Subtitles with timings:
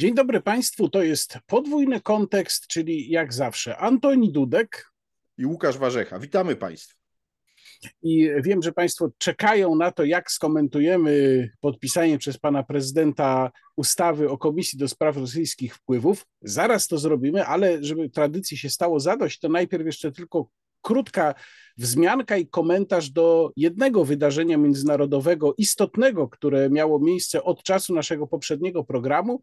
[0.00, 4.92] Dzień dobry Państwu, to jest podwójny kontekst, czyli jak zawsze Antoni Dudek
[5.38, 6.18] i Łukasz Warzecha.
[6.18, 6.94] Witamy Państwa.
[8.02, 14.38] I wiem, że Państwo czekają na to, jak skomentujemy podpisanie przez Pana Prezydenta ustawy o
[14.38, 16.26] Komisji do Spraw Rosyjskich Wpływów.
[16.42, 20.50] Zaraz to zrobimy, ale żeby tradycji się stało zadość, to najpierw jeszcze tylko
[20.82, 21.34] krótka
[21.76, 28.84] wzmianka i komentarz do jednego wydarzenia międzynarodowego istotnego, które miało miejsce od czasu naszego poprzedniego
[28.84, 29.40] programu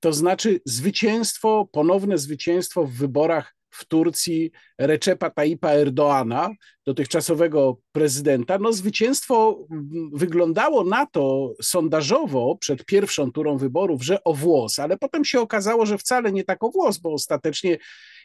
[0.00, 6.50] to znaczy zwycięstwo, ponowne zwycięstwo w wyborach w Turcji Recepa Tayyipa Erdoana,
[6.88, 8.58] dotychczasowego prezydenta.
[8.58, 9.66] No, zwycięstwo
[10.12, 15.86] wyglądało na to sondażowo przed pierwszą turą wyborów, że o włos, ale potem się okazało,
[15.86, 17.78] że wcale nie tak o włos, bo ostatecznie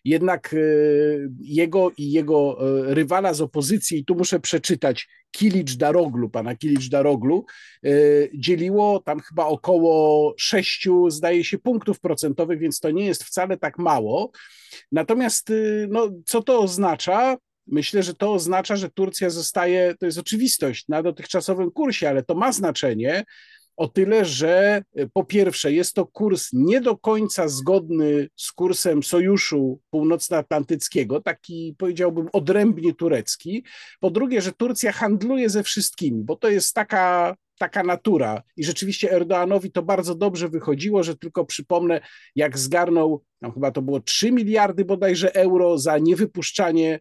[0.05, 0.57] jednak e,
[1.39, 6.89] jego i jego e, rywala z opozycji, i tu muszę przeczytać, Kilicz Daroglu, pana Kilicz
[6.89, 7.45] Daroglu,
[7.85, 7.89] e,
[8.33, 13.77] dzieliło tam chyba około sześciu, zdaje się, punktów procentowych, więc to nie jest wcale tak
[13.77, 14.31] mało.
[14.91, 15.51] Natomiast
[15.89, 17.37] no, co to oznacza?
[17.67, 22.35] Myślę, że to oznacza, że Turcja zostaje, to jest oczywistość, na dotychczasowym kursie, ale to
[22.35, 23.23] ma znaczenie,
[23.77, 29.03] o tyle, że e, po pierwsze jest to kurs nie do końca zgodny z kursem
[29.03, 33.65] Sojuszu Północnoatlantyckiego, taki powiedziałbym odrębnie turecki.
[33.99, 38.43] Po drugie, że Turcja handluje ze wszystkimi, bo to jest taka taka natura.
[38.57, 42.01] I rzeczywiście Erdoanowi to bardzo dobrze wychodziło, że tylko przypomnę,
[42.35, 46.99] jak zgarnął, chyba to było 3 miliardy bodajże euro za niewypuszczanie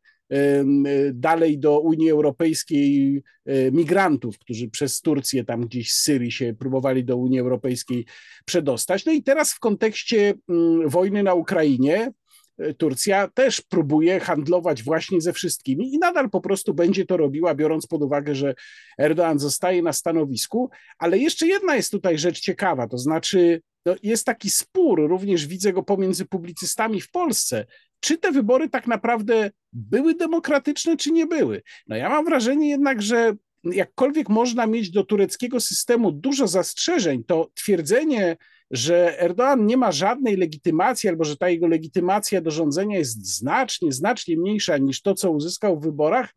[1.13, 7.05] dalej do Unii Europejskiej e, migrantów, którzy przez Turcję tam gdzieś z Syrii się próbowali
[7.05, 8.07] do Unii Europejskiej
[8.45, 9.05] przedostać.
[9.05, 12.13] No i teraz w kontekście mm, wojny na Ukrainie
[12.59, 17.55] e, Turcja też próbuje handlować właśnie ze wszystkimi i nadal po prostu będzie to robiła,
[17.55, 18.55] biorąc pod uwagę, że
[19.01, 20.71] Erdoğan zostaje na stanowisku.
[20.99, 25.73] Ale jeszcze jedna jest tutaj rzecz ciekawa, to znaczy no jest taki spór, również widzę
[25.73, 27.67] go pomiędzy publicystami w Polsce,
[28.03, 31.63] czy te wybory tak naprawdę były demokratyczne, czy nie były.
[31.89, 37.51] No ja mam wrażenie jednak, że jakkolwiek można mieć do tureckiego systemu dużo zastrzeżeń, to
[37.55, 38.37] twierdzenie,
[38.71, 43.93] że Erdoğan nie ma żadnej legitymacji, albo że ta jego legitymacja do rządzenia jest znacznie,
[43.93, 46.35] znacznie mniejsza niż to, co uzyskał w wyborach,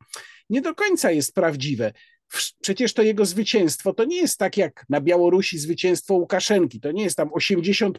[0.50, 1.94] nie do końca jest prawdziwe.
[2.62, 7.04] Przecież to jego zwycięstwo to nie jest tak jak na Białorusi zwycięstwo Łukaszenki, to nie
[7.04, 7.90] jest tam 80%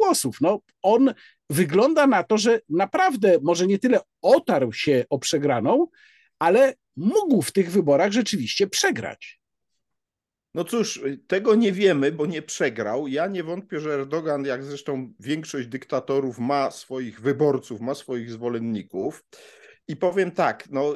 [0.00, 0.36] głosów.
[0.40, 1.14] No, on
[1.50, 5.86] wygląda na to, że naprawdę może nie tyle otarł się o przegraną,
[6.38, 9.40] ale mógł w tych wyborach rzeczywiście przegrać.
[10.54, 13.08] No cóż, tego nie wiemy, bo nie przegrał.
[13.08, 19.24] Ja nie wątpię, że Erdogan, jak zresztą większość dyktatorów, ma swoich wyborców, ma swoich zwolenników.
[19.90, 20.94] I powiem tak, no,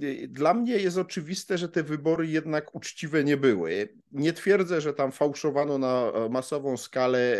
[0.00, 3.88] yy, dla mnie jest oczywiste, że te wybory jednak uczciwe nie były.
[4.12, 7.36] Nie twierdzę, że tam fałszowano na masową skalę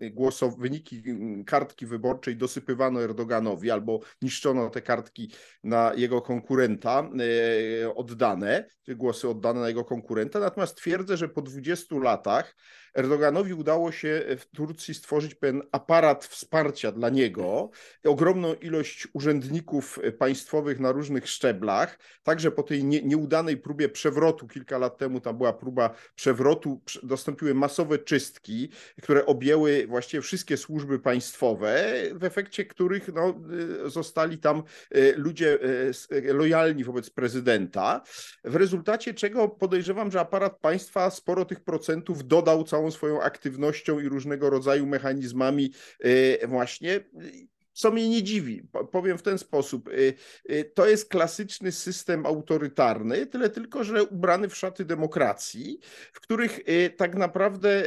[0.00, 1.02] yy, głosow, wyniki
[1.46, 5.32] kartki wyborczej, dosypywano Erdoganowi albo niszczono te kartki
[5.64, 10.40] na jego konkurenta yy, oddane, głosy oddane na jego konkurenta.
[10.40, 12.56] Natomiast twierdzę, że po 20 latach
[12.94, 17.70] Erdoganowi udało się w Turcji stworzyć pewien aparat wsparcia dla niego,
[18.04, 24.78] ogromną ilość urzędników państwowych na różnych szczeblach, także po tej nie, nieudanej próbie przewrotu kilka
[24.78, 28.68] lat temu, tam była próba przewrotu, dostąpiły masowe czystki,
[29.02, 33.34] które objęły właściwie wszystkie służby państwowe, w efekcie których no,
[33.84, 35.58] zostali tam e, ludzie
[36.28, 38.02] e, lojalni wobec prezydenta,
[38.44, 44.00] w rezultacie czego podejrzewam, że aparat państwa sporo tych procentów dodał całą całą swoją aktywnością
[44.00, 45.72] i różnego rodzaju mechanizmami
[46.04, 47.00] y, właśnie
[47.72, 48.62] co mnie nie dziwi.
[48.92, 49.88] Powiem w ten sposób.
[49.88, 50.14] Y,
[50.50, 55.78] y, to jest klasyczny system autorytarny, tyle tylko, że ubrany w szaty demokracji,
[56.12, 56.60] w których
[56.96, 57.82] tak naprawdę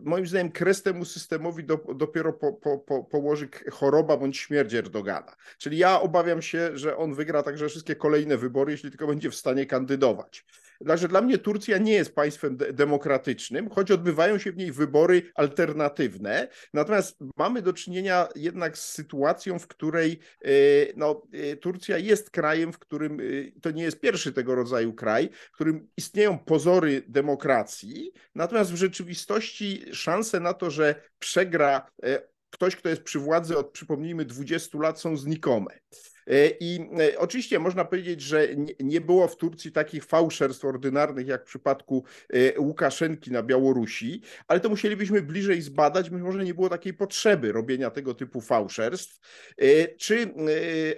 [0.00, 1.64] moim zdaniem kres temu systemowi
[1.94, 5.36] dopiero po, po, po, położy choroba bądź śmierć Erdogana.
[5.58, 9.34] Czyli ja obawiam się, że on wygra także wszystkie kolejne wybory, jeśli tylko będzie w
[9.34, 10.44] stanie kandydować.
[11.08, 16.48] Dla mnie Turcja nie jest państwem de demokratycznym, choć odbywają się w niej wybory alternatywne.
[16.74, 20.48] Natomiast mamy do czynienia jednak z sytuacją, w której e,
[20.96, 25.30] no, e, Turcja jest krajem, w którym e, to nie jest pierwszy tego rodzaju kraj,
[25.32, 31.90] w którym istnieją pozory demokracji, natomiast w rzeczywistości szanse na to, że przegra
[32.50, 35.78] ktoś, kto jest przy władzy od, przypomnijmy, 20 lat, są znikome.
[36.60, 36.80] I
[37.18, 38.48] oczywiście można powiedzieć, że
[38.80, 42.04] nie było w Turcji takich fałszerstw ordynarnych jak w przypadku
[42.58, 47.90] Łukaszenki na Białorusi, ale to musielibyśmy bliżej zbadać, być może nie było takiej potrzeby robienia
[47.90, 49.20] tego typu fałszerstw.
[49.98, 50.34] Czy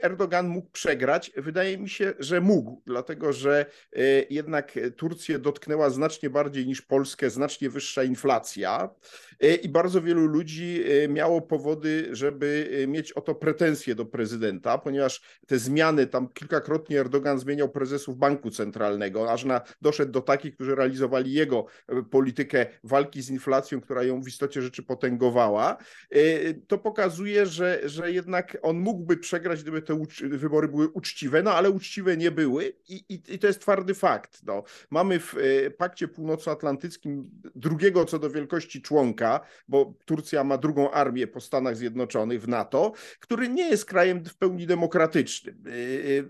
[0.02, 1.32] Erdogan mógł przegrać?
[1.36, 3.66] Wydaje mi się, że mógł, dlatego że
[4.30, 8.90] jednak Turcję dotknęła znacznie bardziej niż Polskę, znacznie wyższa inflacja
[9.62, 15.13] i bardzo wielu ludzi miało powody, żeby mieć o to pretensje do prezydenta, ponieważ
[15.46, 20.74] te zmiany, tam kilkakrotnie Erdogan zmieniał prezesów banku centralnego, aż na, doszedł do takich, którzy
[20.74, 25.76] realizowali jego e, politykę walki z inflacją, która ją w istocie rzeczy potęgowała.
[26.10, 31.52] E, to pokazuje, że, że jednak on mógłby przegrać, gdyby te wybory były uczciwe, no
[31.52, 34.40] ale uczciwe nie były i, i, i to jest twardy fakt.
[34.46, 34.62] No.
[34.90, 41.26] Mamy w e, Pakcie Północnoatlantyckim drugiego co do wielkości członka, bo Turcja ma drugą armię
[41.26, 45.03] po Stanach Zjednoczonych w NATO, który nie jest krajem w pełni demokratycznym.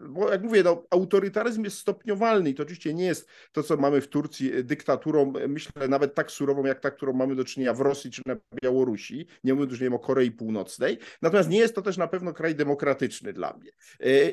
[0.09, 4.00] Bo jak mówię, no, autorytaryzm jest stopniowalny i to oczywiście nie jest to, co mamy
[4.00, 8.11] w Turcji, dyktaturą, myślę, nawet tak surową, jak ta, którą mamy do czynienia w Rosji
[8.11, 9.26] czy na Białorusi.
[9.44, 10.99] Nie mówię już nie wiem, o Korei Północnej.
[11.23, 13.71] Natomiast nie jest to też na pewno kraj demokratyczny dla mnie.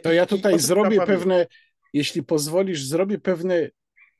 [0.03, 1.47] To ja tutaj zrobię pewne,
[1.93, 3.69] jeśli pozwolisz, zrobię pewne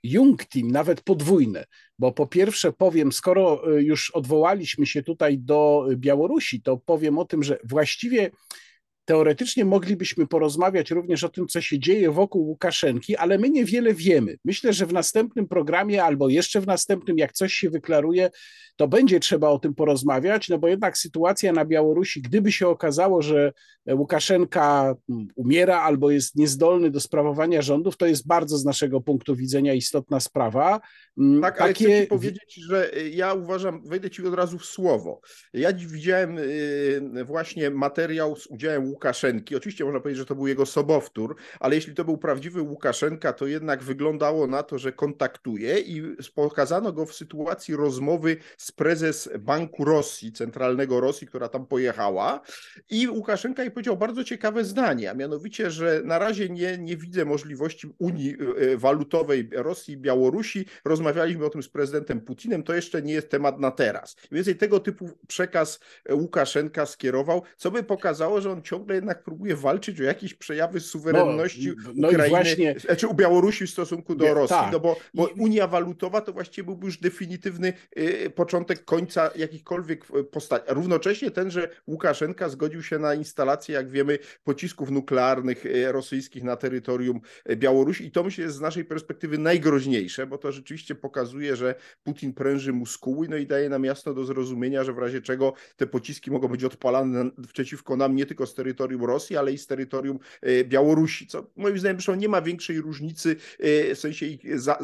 [0.03, 1.65] Jungtim, nawet podwójne,
[1.99, 7.25] bo po pierwsze powiem, skoro y, już odwołaliśmy się tutaj do Białorusi, to powiem o
[7.25, 8.31] tym, że właściwie
[9.11, 14.37] Teoretycznie moglibyśmy porozmawiać również o tym, co się dzieje wokół Łukaszenki, ale my niewiele wiemy.
[14.45, 18.29] Myślę, że w następnym programie albo jeszcze w następnym, jak coś się wyklaruje,
[18.75, 23.21] to będzie trzeba o tym porozmawiać, no bo jednak sytuacja na Białorusi, gdyby się okazało,
[23.21, 23.51] że
[23.89, 29.35] Łukaszenka mm, umiera albo jest niezdolny do sprawowania rządów, to jest bardzo z naszego punktu
[29.35, 30.81] widzenia istotna sprawa.
[31.17, 31.85] Mm, tak, ale Takie...
[31.85, 35.21] chcę ci powiedzieć, że y, ja uważam, wejdę ci od razu w słowo.
[35.53, 39.00] Ja widziałem y, właśnie materiał z udziałem Łukaszenki.
[39.57, 43.47] Oczywiście można powiedzieć, że to był jego sobowtór, ale jeśli to był prawdziwy Łukaszenka, to
[43.47, 49.85] jednak wyglądało na to, że kontaktuje i pokazano go w sytuacji rozmowy z prezes Banku
[49.85, 52.41] Rosji, Centralnego Rosji, która tam pojechała
[52.89, 57.25] i Łukaszenka jej powiedział bardzo ciekawe zdanie, a mianowicie, że na razie nie, nie widzę
[57.25, 60.65] możliwości Unii e, Walutowej Rosji i Białorusi.
[60.85, 64.15] Rozmawialiśmy o tym z prezydentem Putinem, to jeszcze nie jest temat na teraz.
[64.31, 65.79] Więcej tego typu przekaz
[66.11, 70.79] Łukaszenka skierował, co by pokazało, że on ciągle ciągle jednak próbuje walczyć o jakieś przejawy
[70.79, 72.75] suwerenności no, no Ukrainy, właśnie...
[72.79, 74.71] znaczy u Białorusi w stosunku do nie, Rosji, tak.
[74.71, 75.33] no bo, bo I...
[75.39, 80.65] Unia Walutowa to właściwie byłby już definitywny y, początek końca jakichkolwiek y, postaci.
[80.67, 86.55] Równocześnie ten, że Łukaszenka zgodził się na instalację, jak wiemy, pocisków nuklearnych y, rosyjskich na
[86.55, 87.21] terytorium
[87.55, 92.33] Białorusi i to myślę jest z naszej perspektywy najgroźniejsze, bo to rzeczywiście pokazuje, że Putin
[92.33, 96.31] pręży muskuły, no i daje nam jasno do zrozumienia, że w razie czego te pociski
[96.31, 100.19] mogą być odpalane przeciwko nam nie tylko z terytorium terytorium Rosji, ale i z terytorium
[100.41, 104.79] e, Białorusi, co moim zdaniem zresztą nie ma większej różnicy e, w sensie ich za,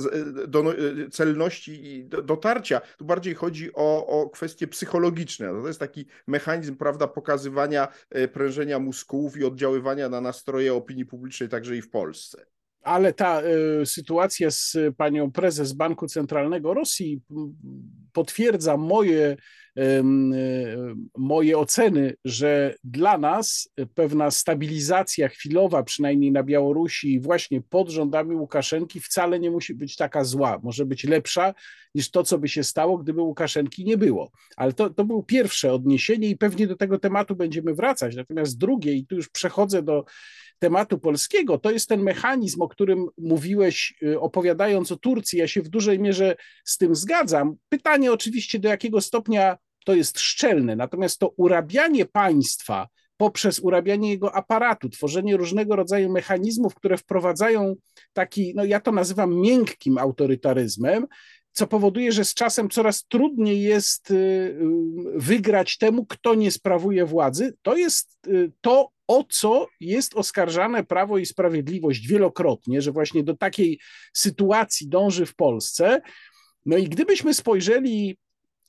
[0.47, 2.81] do, e, celności i dotarcia.
[2.97, 5.53] Tu bardziej chodzi o, o kwestie psychologiczne.
[5.53, 7.87] No to jest taki mechanizm, prawda, pokazywania
[8.33, 12.45] prężenia mózgów i oddziaływania na nastroje opinii publicznej także i w Polsce
[12.81, 13.41] ale ta
[13.81, 17.21] y, sytuacja z panią prezes Banku Centralnego Rosji
[18.13, 19.66] potwierdza moje E,
[21.17, 28.99] moje oceny, że dla nas pewna stabilizacja chwilowa, przynajmniej na Białorusi, właśnie pod rządami Łukaszenki,
[28.99, 30.59] wcale nie musi być taka zła.
[30.63, 31.53] Może być lepsza
[31.95, 34.31] niż to, co by się stało, gdyby Łukaszenki nie było.
[34.57, 38.15] Ale to, to było pierwsze odniesienie i pewnie do tego tematu będziemy wracać.
[38.15, 40.05] Natomiast drugie, i tu już przechodzę do
[40.59, 45.39] tematu polskiego, to jest ten mechanizm, o którym mówiłeś, y, opowiadając o Turcji.
[45.39, 46.35] Ja się w dużej mierze
[46.65, 47.55] z tym zgadzam.
[47.69, 49.57] Pytanie oczywiście, do jakiego stopnia
[49.87, 56.75] to jest szczelne, natomiast to urabianie państwa poprzez urabianie jego aparatu, tworzenie różnego rodzaju mechanizmów,
[56.75, 57.75] które wprowadzają
[58.13, 61.07] taki, no ja to nazywam miękkim autorytaryzmem,
[61.51, 64.57] co powoduje, że z czasem coraz trudniej jest y, y,
[65.15, 67.53] wygrać temu, kto nie sprawuje władzy.
[67.61, 73.37] To jest y, to, o co jest oskarżane Prawo i Sprawiedliwość wielokrotnie, że właśnie do
[73.37, 73.79] takiej
[74.13, 76.01] sytuacji dąży w Polsce.
[76.65, 78.17] No i gdybyśmy spojrzeli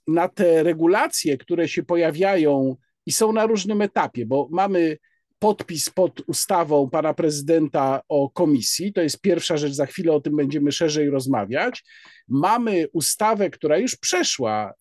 [0.09, 4.99] na te regulacje, które się pojawiają i są na różnym etapie, bo mamy
[5.39, 8.93] podpis pod ustawą pana prezydenta o komisji.
[8.93, 11.85] To jest pierwsza rzecz, za chwilę o tym będziemy szerzej rozmawiać.
[12.29, 14.75] Mamy ustawę, która już przeszła,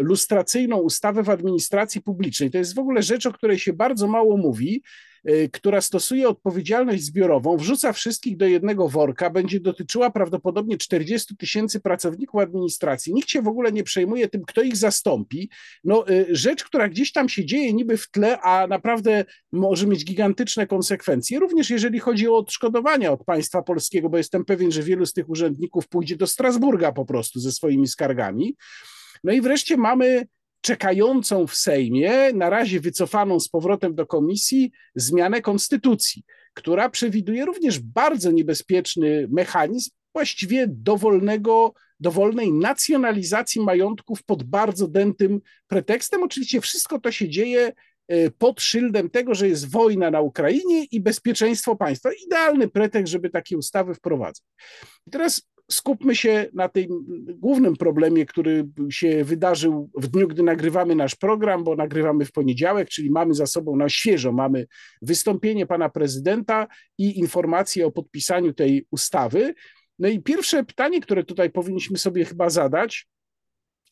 [0.00, 2.50] lustracyjną ustawę w administracji publicznej.
[2.50, 4.82] To jest w ogóle rzecz, o której się bardzo mało mówi.
[5.28, 11.80] Y, która stosuje odpowiedzialność zbiorową, wrzuca wszystkich do jednego worka, będzie dotyczyła prawdopodobnie 40 tysięcy
[11.80, 13.14] pracowników administracji.
[13.14, 15.50] Nikt się w ogóle nie przejmuje tym, kto ich zastąpi.
[15.84, 20.04] No, y, rzecz, która gdzieś tam się dzieje niby w tle, a naprawdę może mieć
[20.04, 25.06] gigantyczne konsekwencje, również jeżeli chodzi o odszkodowania od państwa polskiego, bo jestem pewien, że wielu
[25.06, 28.56] z tych urzędników pójdzie do Strasburga po prostu ze swoimi skargami.
[29.24, 30.26] No i wreszcie mamy
[30.60, 36.22] czekającą w Sejmie, na razie wycofaną z powrotem do komisji, zmianę konstytucji,
[36.54, 46.22] która przewiduje również bardzo niebezpieczny mechanizm właściwie dowolnego, dowolnej nacjonalizacji majątków pod bardzo dętym pretekstem.
[46.22, 47.72] Oczywiście wszystko to się dzieje
[48.08, 52.10] e, pod szyldem tego, że jest wojna na Ukrainie i bezpieczeństwo państwa.
[52.26, 54.44] Idealny pretekst, żeby takie ustawy wprowadzać.
[55.06, 56.88] I teraz skupmy się na tym
[57.38, 62.88] głównym problemie, który się wydarzył w dniu, gdy nagrywamy nasz program, bo nagrywamy w poniedziałek,
[62.88, 64.66] czyli mamy za sobą na świeżo, mamy
[65.02, 66.66] wystąpienie pana prezydenta
[66.98, 69.54] i informacje o podpisaniu tej ustawy.
[69.98, 73.06] No i pierwsze pytanie, które tutaj powinniśmy sobie chyba zadać,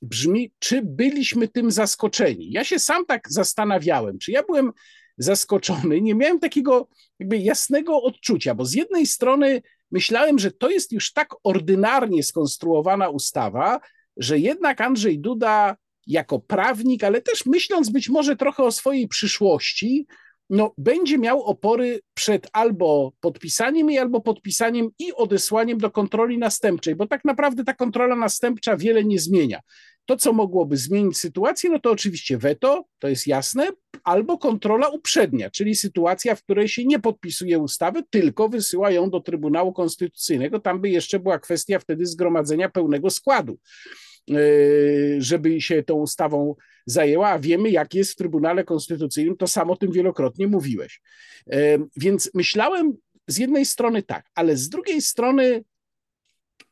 [0.03, 2.51] brzmi, czy byliśmy tym zaskoczeni?
[2.51, 4.73] Ja się sam tak zastanawiałem, czy ja byłem
[5.19, 10.93] zaskoczony, nie miałem takiego jakby jasnego odczucia, bo z jednej strony myślałem, że to jest
[10.93, 13.81] już tak ordynarnie skonstruowana ustawa,
[14.17, 20.07] że jednak Andrzej Duda jako prawnik, ale też myśląc być może trochę o swojej przyszłości,
[20.51, 26.95] no, będzie miał opory przed albo podpisaniem jej, albo podpisaniem i odesłaniem do kontroli następczej,
[26.95, 29.61] bo tak naprawdę ta kontrola następcza wiele nie zmienia.
[30.07, 33.69] To, co mogłoby zmienić sytuację, no to oczywiście weto, to jest jasne,
[34.05, 39.21] albo kontrola uprzednia, czyli sytuacja, w której się nie podpisuje ustawy, tylko wysyła ją do
[39.21, 40.61] Trybunału Konstytucyjnego.
[40.61, 43.59] Tam by jeszcze była kwestia wtedy zgromadzenia pełnego składu
[44.31, 44.35] e,
[45.19, 46.55] żeby się tą ustawą
[46.87, 51.01] zajęła, a wiemy, jak jest w Trybunale Konstytucyjnym, to sam o tym wielokrotnie mówiłeś.
[51.51, 55.65] E, więc myślałem z jednej strony tak, ale z drugiej strony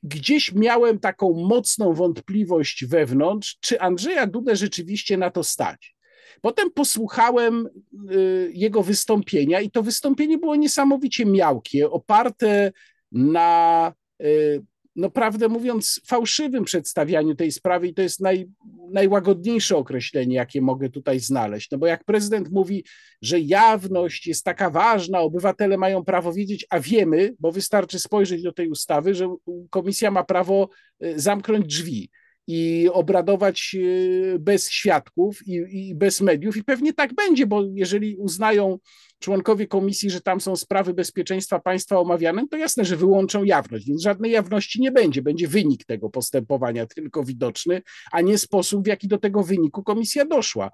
[0.03, 5.98] gdzieś miałem taką mocną wątpliwość wewnątrz, czy Andrzeja Dudę rzeczywiście na to stać.
[6.41, 7.69] Potem posłuchałem
[8.13, 12.73] y, jego wystąpienia i to wystąpienie było niesamowicie miałkie, oparte
[13.13, 13.93] na
[14.23, 14.63] y,
[14.99, 18.49] no prawdę mówiąc, fałszywym przedstawianiu tej sprawy i to jest naj,
[18.91, 21.71] najłagodniejsze określenie, jakie mogę tutaj znaleźć.
[21.71, 22.85] No bo jak prezydent mówi,
[23.23, 28.53] że jawność jest taka ważna, obywatele mają prawo wiedzieć, a wiemy, bo wystarczy spojrzeć do
[28.53, 29.37] tej ustawy, że
[29.71, 30.69] komisja ma prawo
[31.05, 32.11] y, zamknąć drzwi
[32.49, 36.57] i obradować y, bez świadków i, i, bez mediów.
[36.57, 38.79] I pewnie tak będzie, bo jeżeli uznają
[39.19, 44.03] członkowie komisji, że tam są sprawy bezpieczeństwa państwa omawiane, to jasne, że wyłączą jawność, więc
[44.03, 45.23] żadnej jawności nie będzie.
[45.23, 50.25] Będzie wynik tego postępowania tylko widoczny, a nie sposób, w jaki do tego wyniku komisja
[50.25, 50.71] doszła.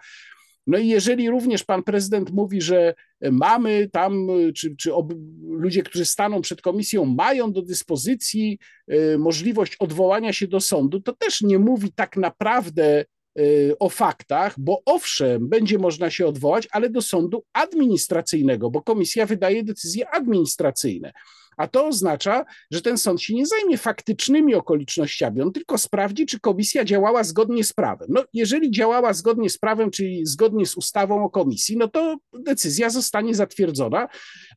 [0.67, 2.95] No i jeżeli również pan prezydent mówi, że
[3.31, 8.59] mamy tam, czy, czy ob, ludzie, którzy staną przed komisją, mają do dyspozycji
[8.93, 13.05] y, możliwość odwołania się do sądu, to też nie mówi tak naprawdę
[13.39, 19.27] y, o faktach, bo owszem, będzie można się odwołać, ale do sądu administracyjnego, bo komisja
[19.27, 21.13] wydaje decyzje administracyjne.
[21.57, 26.41] A to oznacza, że ten sąd się nie zajmie faktycznymi okolicznościami, on tylko sprawdzi, czy
[26.41, 28.09] komisja działała zgodnie z prawem.
[28.11, 32.91] No, jeżeli działała zgodnie z prawem, czyli zgodnie z ustawą o komisji, no to decyzja
[32.91, 34.09] zostanie zatwierdzona,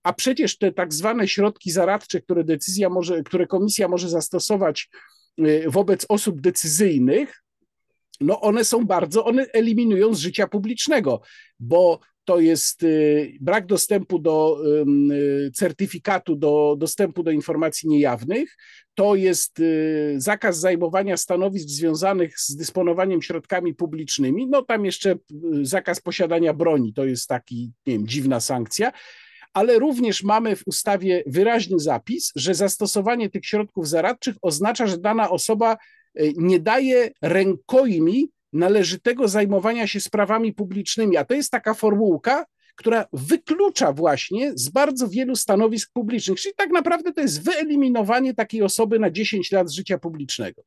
[0.04, 4.90] a przecież te tak zwane środki zaradcze, które decyzja może, które komisja może zastosować
[5.40, 7.44] y, wobec osób decyzyjnych,
[8.22, 11.22] no one są bardzo, one eliminują z życia publicznego,
[11.60, 14.58] bo to jest y, brak dostępu do
[15.12, 18.58] y, certyfikatu, do dostępu do informacji niejawnych,
[18.96, 25.16] to jest y, zakaz zajmowania stanowisk związanych z dysponowaniem środkami publicznymi, no tam jeszcze
[25.62, 28.92] zakaz posiadania broni, to jest taki, nie wiem, dziwna sankcja,
[29.54, 35.30] ale również mamy w ustawie wyraźny zapis, że zastosowanie tych środków zaradczych oznacza, że dana
[35.30, 35.78] osoba
[36.36, 43.94] nie daje rękojmi należytego zajmowania się sprawami publicznymi, a to jest taka formułka, która wyklucza
[43.94, 49.12] właśnie z bardzo wielu stanowisk publicznych, czyli tak naprawdę to jest wyeliminowanie takiej osoby na
[49.12, 50.64] 10 lat życia publicznego.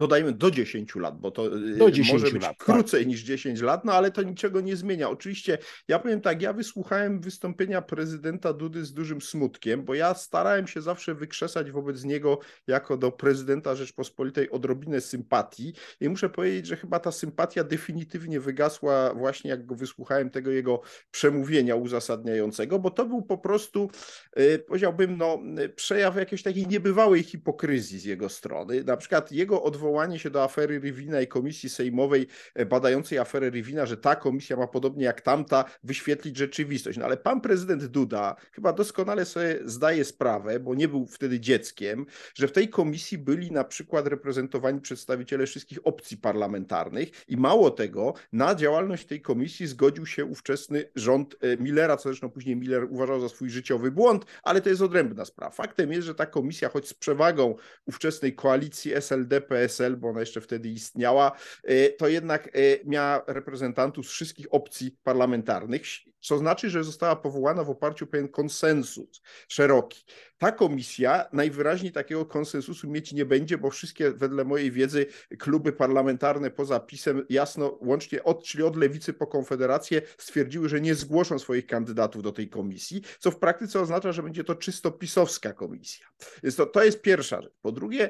[0.00, 2.66] Dodajmy do 10 lat, bo to y, do 10 może być lat, tak.
[2.66, 3.08] krócej tak.
[3.08, 5.10] niż 10 lat, no ale to niczego nie zmienia.
[5.10, 10.66] Oczywiście ja powiem tak, ja wysłuchałem wystąpienia prezydenta Dudy z dużym smutkiem, bo ja starałem
[10.66, 16.76] się zawsze wykrzesać wobec niego jako do prezydenta Rzeczpospolitej odrobinę sympatii i muszę powiedzieć, że
[16.76, 20.80] chyba ta sympatia definitywnie wygasła właśnie jak go wysłuchałem tego jego
[21.10, 23.90] przemówienia uzasadniającego, bo to był po prostu,
[24.38, 25.38] y, powiedziałbym, no,
[25.76, 28.84] przejaw jakiejś takiej niebywałej hipokryzji z jego strony.
[28.84, 33.50] Na przykład jego odwołanie odwołanie się do afery Rywina i komisji sejmowej e, badającej aferę
[33.50, 36.98] Rywina, że ta komisja ma podobnie jak tamta wyświetlić rzeczywistość.
[36.98, 42.06] No ale pan prezydent Duda chyba doskonale sobie zdaje sprawę, bo nie był wtedy dzieckiem,
[42.34, 48.14] że w tej komisji byli na przykład reprezentowani przedstawiciele wszystkich opcji parlamentarnych i mało tego,
[48.32, 53.20] na działalność tej komisji zgodził się ówczesny rząd e, Millera, co zresztą później Miller uważał
[53.20, 55.50] za swój życiowy błąd, ale to jest odrębna sprawa.
[55.52, 57.54] Faktem jest, że ta komisja, choć z przewagą
[57.86, 61.32] ówczesnej koalicji SLD-PSL, PSL, bo ona jeszcze wtedy istniała,
[61.64, 62.50] e, to jednak e,
[62.84, 65.82] miała reprezentantów z wszystkich opcji parlamentarnych
[66.20, 70.04] co znaczy, że została powołana w oparciu o pewien konsensus szeroki.
[70.38, 75.06] Ta komisja najwyraźniej takiego konsensusu mieć nie będzie, bo wszystkie, wedle mojej wiedzy,
[75.38, 80.94] kluby parlamentarne poza PiSem jasno, łącznie od, czyli od lewicy po konfederację, stwierdziły, że nie
[80.94, 85.52] zgłoszą swoich kandydatów do tej komisji, co w praktyce oznacza, że będzie to czysto pisowska
[85.52, 86.06] komisja.
[86.42, 87.52] Więc to, to jest pierwsza rzecz.
[87.62, 88.08] Po drugie,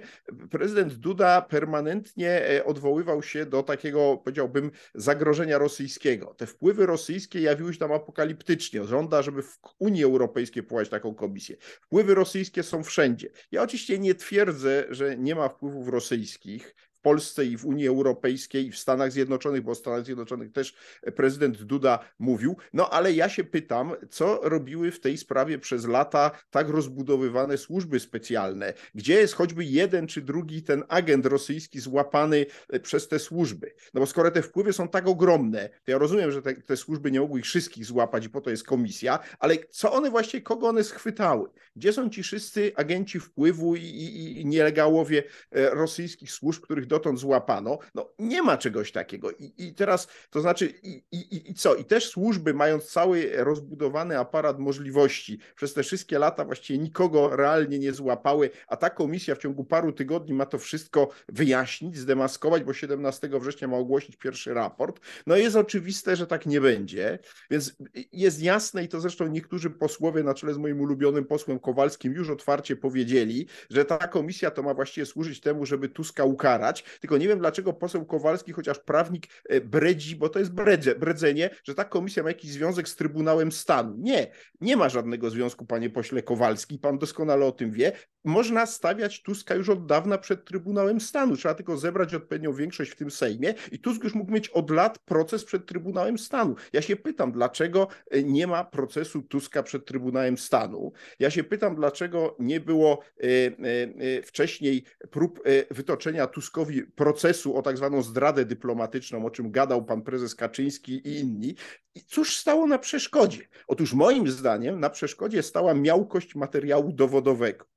[0.50, 6.34] prezydent Duda permanentnie e, odwoływał się do takiego, powiedziałbym, zagrożenia rosyjskiego.
[6.34, 8.84] Te wpływy rosyjskie jawiły się tam apokaliptycznie.
[8.84, 11.56] Żąda, żeby w Unii Europejskiej powołać taką komisję.
[11.60, 13.30] Wpływy rosyjskie są wszędzie.
[13.50, 16.74] Ja oczywiście nie twierdzę, że nie ma wpływów rosyjskich.
[17.02, 20.74] Polsce i w Unii Europejskiej i w Stanach Zjednoczonych, bo o Stanach Zjednoczonych też
[21.16, 22.56] prezydent Duda mówił.
[22.72, 28.00] No ale ja się pytam, co robiły w tej sprawie przez lata tak rozbudowywane służby
[28.00, 28.74] specjalne?
[28.94, 33.74] Gdzie jest choćby jeden czy drugi ten agent rosyjski złapany e, przez te służby?
[33.94, 37.10] No bo skoro te wpływy są tak ogromne, to ja rozumiem, że te, te służby
[37.10, 40.68] nie mogły ich wszystkich złapać i po to jest komisja, ale co one właściwie, kogo
[40.68, 41.48] one schwytały?
[41.76, 47.18] Gdzie są ci wszyscy agenci wpływu i, i, i nielegałowie e, rosyjskich służb, których dotąd
[47.18, 47.78] złapano.
[47.94, 49.30] No nie ma czegoś takiego.
[49.30, 51.74] I, i teraz, to znaczy, i, i, i co?
[51.74, 57.78] I też służby, mając cały rozbudowany aparat możliwości, przez te wszystkie lata właściwie nikogo realnie
[57.78, 62.72] nie złapały, a ta komisja w ciągu paru tygodni ma to wszystko wyjaśnić, zdemaskować, bo
[62.72, 65.00] 17 września ma ogłosić pierwszy raport.
[65.26, 67.18] No jest oczywiste, że tak nie będzie,
[67.50, 67.76] więc
[68.12, 72.30] jest jasne i to zresztą niektórzy posłowie na czele z moim ulubionym posłem Kowalskim już
[72.30, 77.28] otwarcie powiedzieli, że ta komisja to ma właściwie służyć temu, żeby Tuska ukarać, tylko nie
[77.28, 81.84] wiem, dlaczego poseł Kowalski, chociaż prawnik e, bredzi, bo to jest bredze, bredzenie, że ta
[81.84, 83.96] komisja ma jakiś związek z Trybunałem Stanu.
[83.98, 87.92] Nie, nie ma żadnego związku, panie pośle Kowalski, pan doskonale o tym wie.
[88.24, 91.36] Można stawiać Tuska już od dawna przed Trybunałem Stanu.
[91.36, 94.98] Trzeba tylko zebrać odpowiednią większość w tym Sejmie i Tusk już mógł mieć od lat
[94.98, 96.54] proces przed Trybunałem Stanu.
[96.72, 100.92] Ja się pytam, dlaczego e, nie ma procesu Tuska przed Trybunałem Stanu.
[101.18, 108.02] Ja się pytam, dlaczego nie było e, wcześniej prób wytoczenia Tuskowi procesu o tak zwaną
[108.02, 111.54] zdradę dyplomatyczną, o czym gadał pan prezes Kaczyński i inni.
[111.94, 113.48] I cóż stało na przeszkodzie?
[113.66, 117.69] Otóż moim zdaniem na przeszkodzie stała miałkość materiału dowodowego.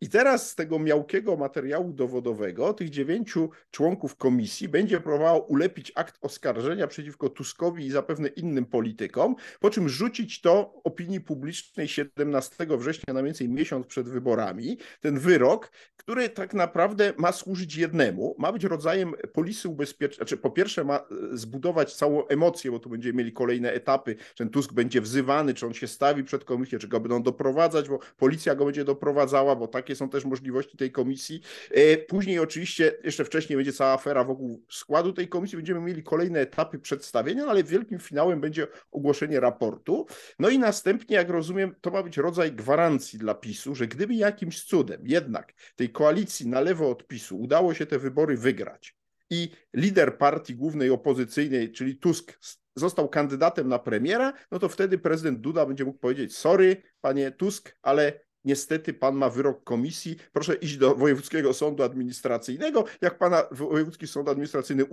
[0.00, 6.18] I teraz z tego miałkiego materiału dowodowego tych dziewięciu członków komisji będzie próbowało ulepić akt
[6.20, 13.14] oskarżenia przeciwko Tuskowi i zapewne innym politykom, po czym rzucić to opinii publicznej 17 września,
[13.14, 18.64] na więcej miesiąc przed wyborami, ten wyrok, który tak naprawdę ma służyć jednemu, ma być
[18.64, 23.32] rodzajem polisy ubezpieczenia, znaczy po pierwsze ma e, zbudować całą emocję, bo tu będziemy mieli
[23.32, 27.00] kolejne etapy, czy ten Tusk będzie wzywany, czy on się stawi przed komisją, czy go
[27.00, 31.40] będą doprowadzać, bo policja go będzie doprowadzała, bo takie są też możliwości tej komisji.
[31.70, 36.40] E, później oczywiście, jeszcze wcześniej będzie cała afera wokół składu tej komisji, będziemy mieli kolejne
[36.40, 40.06] etapy przedstawienia, ale wielkim finałem będzie ogłoszenie raportu.
[40.38, 44.64] No i następnie, jak rozumiem, to ma być rodzaj gwarancji dla PiSu, że gdyby jakimś
[44.64, 48.96] cudem jednak tej koalicji na lewo od PiSu udało się te wybory wygrać
[49.30, 52.38] i lider partii głównej opozycyjnej, czyli Tusk,
[52.76, 57.76] został kandydatem na premiera, no to wtedy prezydent Duda będzie mógł powiedzieć: Sorry, panie Tusk,
[57.82, 62.84] ale niestety pan ma wyrok komisji, proszę iść do Wojewódzkiego Sądu Administracyjnego.
[63.00, 64.84] Jak pana Wojewódzki Sąd Administracyjny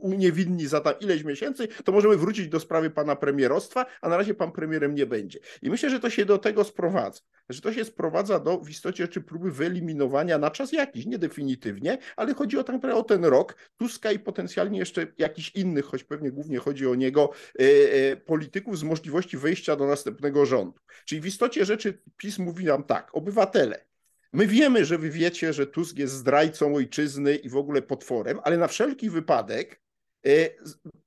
[0.00, 4.34] uniewinni za tam ileś miesięcy, to możemy wrócić do sprawy pana premierostwa, a na razie
[4.34, 5.38] pan premierem nie będzie.
[5.62, 9.04] I myślę, że to się do tego sprowadza, że to się sprowadza do w istocie
[9.04, 13.56] rzeczy próby wyeliminowania na czas jakiś, nie definitywnie, ale chodzi o, tak o ten rok
[13.76, 18.78] Tuska i potencjalnie jeszcze jakichś innych, choć pewnie głównie chodzi o niego, e, e, polityków
[18.78, 20.80] z możliwości wejścia do następnego rządu.
[21.04, 23.84] Czyli w istocie rzeczy PiS mówi nam tak, obywatele,
[24.32, 28.56] My wiemy, że wy wiecie, że Tusk jest zdrajcą ojczyzny i w ogóle potworem, ale
[28.56, 29.80] na wszelki wypadek
[30.26, 30.50] E,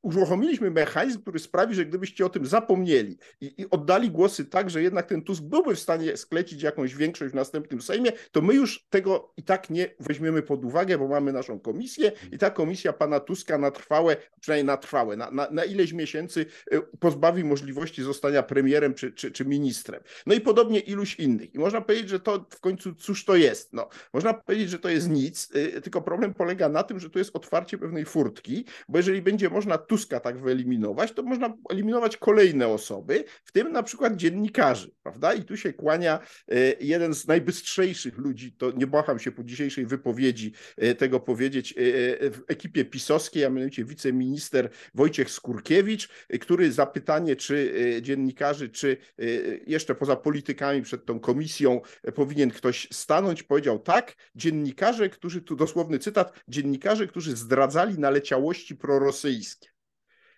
[0.03, 4.81] uruchomiliśmy mechanizm, który sprawi, że gdybyście o tym zapomnieli i, i, oddali głosy tak, że
[4.81, 8.85] jednak ten Tusk byłby w stanie sklecić jakąś większość w następnym Sejmie, to my już
[8.89, 13.19] tego i tak nie weźmiemy pod uwagę, bo mamy naszą komisję i ta komisja pana
[13.19, 18.43] Tuska na trwałe, przynajmniej na trwałe, na, na, na ileś miesięcy e, pozbawi możliwości zostania
[18.43, 20.03] premierem czy, czy, czy ministrem.
[20.25, 21.55] No i podobnie iluś innych.
[21.55, 23.73] I można powiedzieć, że to w końcu cóż to jest?
[23.73, 27.19] No, można powiedzieć, że to jest nic, e, tylko problem polega na tym, że to
[27.19, 32.67] jest otwarcie pewnej furtki, bo jeżeli będzie można Tuska tak wyeliminować, to można eliminować kolejne
[32.67, 35.34] osoby, w tym na przykład dziennikarzy, prawda?
[35.34, 39.86] I tu się kłania e, jeden z najbystrzejszych ludzi, to nie błaham się po dzisiejszej
[39.86, 41.75] wypowiedzi e, tego powiedzieć, e,
[42.29, 46.10] w ekipie pisowskiej, a mianowicie wiceminister Wojciech Skurkiewicz,
[46.41, 48.97] który zapytanie, czy dziennikarzy, czy
[49.67, 51.82] jeszcze poza politykami przed tą komisją
[52.15, 58.93] powinien ktoś stanąć, powiedział tak, dziennikarze, którzy, tu dosłowny cytat, dziennikarze, którzy zdradzali naleciałości pro
[58.93, 59.73] prorosyjskie.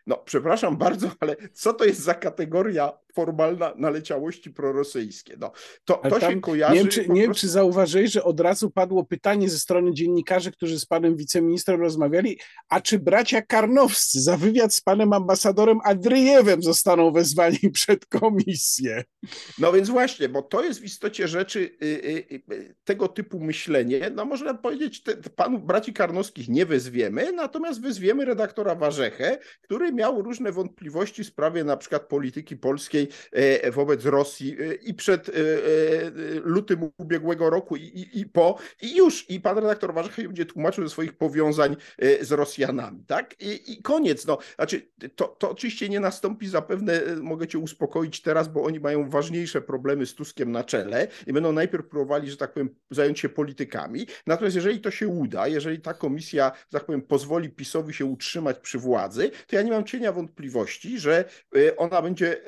[0.08, 5.38] No, przepraszam bardzo, ale co to jest za kategoria formalna naleciałości prorosyjskie?
[5.40, 5.52] No,
[5.86, 6.74] to, to się kojarzy.
[6.74, 7.42] Nie wiem, czy, nie prostu...
[7.42, 12.40] czy zauważyłeś, że od razu padło pytanie ze strony dziennikarzy, którzy z panem wiceministrem rozmawiali,
[12.70, 19.04] a czy bracia Karnowscy za wywiad z panem ambasadorem Adryjewem zostaną wezwani przed komisję?
[19.60, 24.12] No więc właśnie, bo to jest w istocie rzeczy y, y, y, tego typu myślenie.
[24.16, 30.22] No można powiedzieć, te, panów braci Karnowskich nie wezwiemy, natomiast wezwiemy redaktora Warzechę, który miał
[30.22, 35.32] różne wątpliwości w sprawie na przykład polityki polskiej e, wobec Rosji e, i przed e,
[36.44, 38.58] lutym ubiegłego roku i, i, i po.
[38.82, 41.76] I już i pan redaktor Warzechy będzie tłumaczył ze swoich powiązań
[42.22, 43.42] z Rosjanami, tak?
[43.42, 48.48] I, i koniec, no, znaczy to, to oczywiście nie nastąpi zapewne, mogę cię uspokoić teraz,
[48.48, 52.54] bo oni mają ważniejsze problemy z Tuskiem na czele i będą najpierw próbowali, że tak
[52.54, 57.02] powiem, zająć się politykami, natomiast jeżeli to się uda, jeżeli ta komisja, że tak powiem,
[57.02, 61.26] pozwoli PiSowi się utrzymać przy władzy, to ja nie mam cienia wątpliwości, że
[61.78, 62.42] ona będzie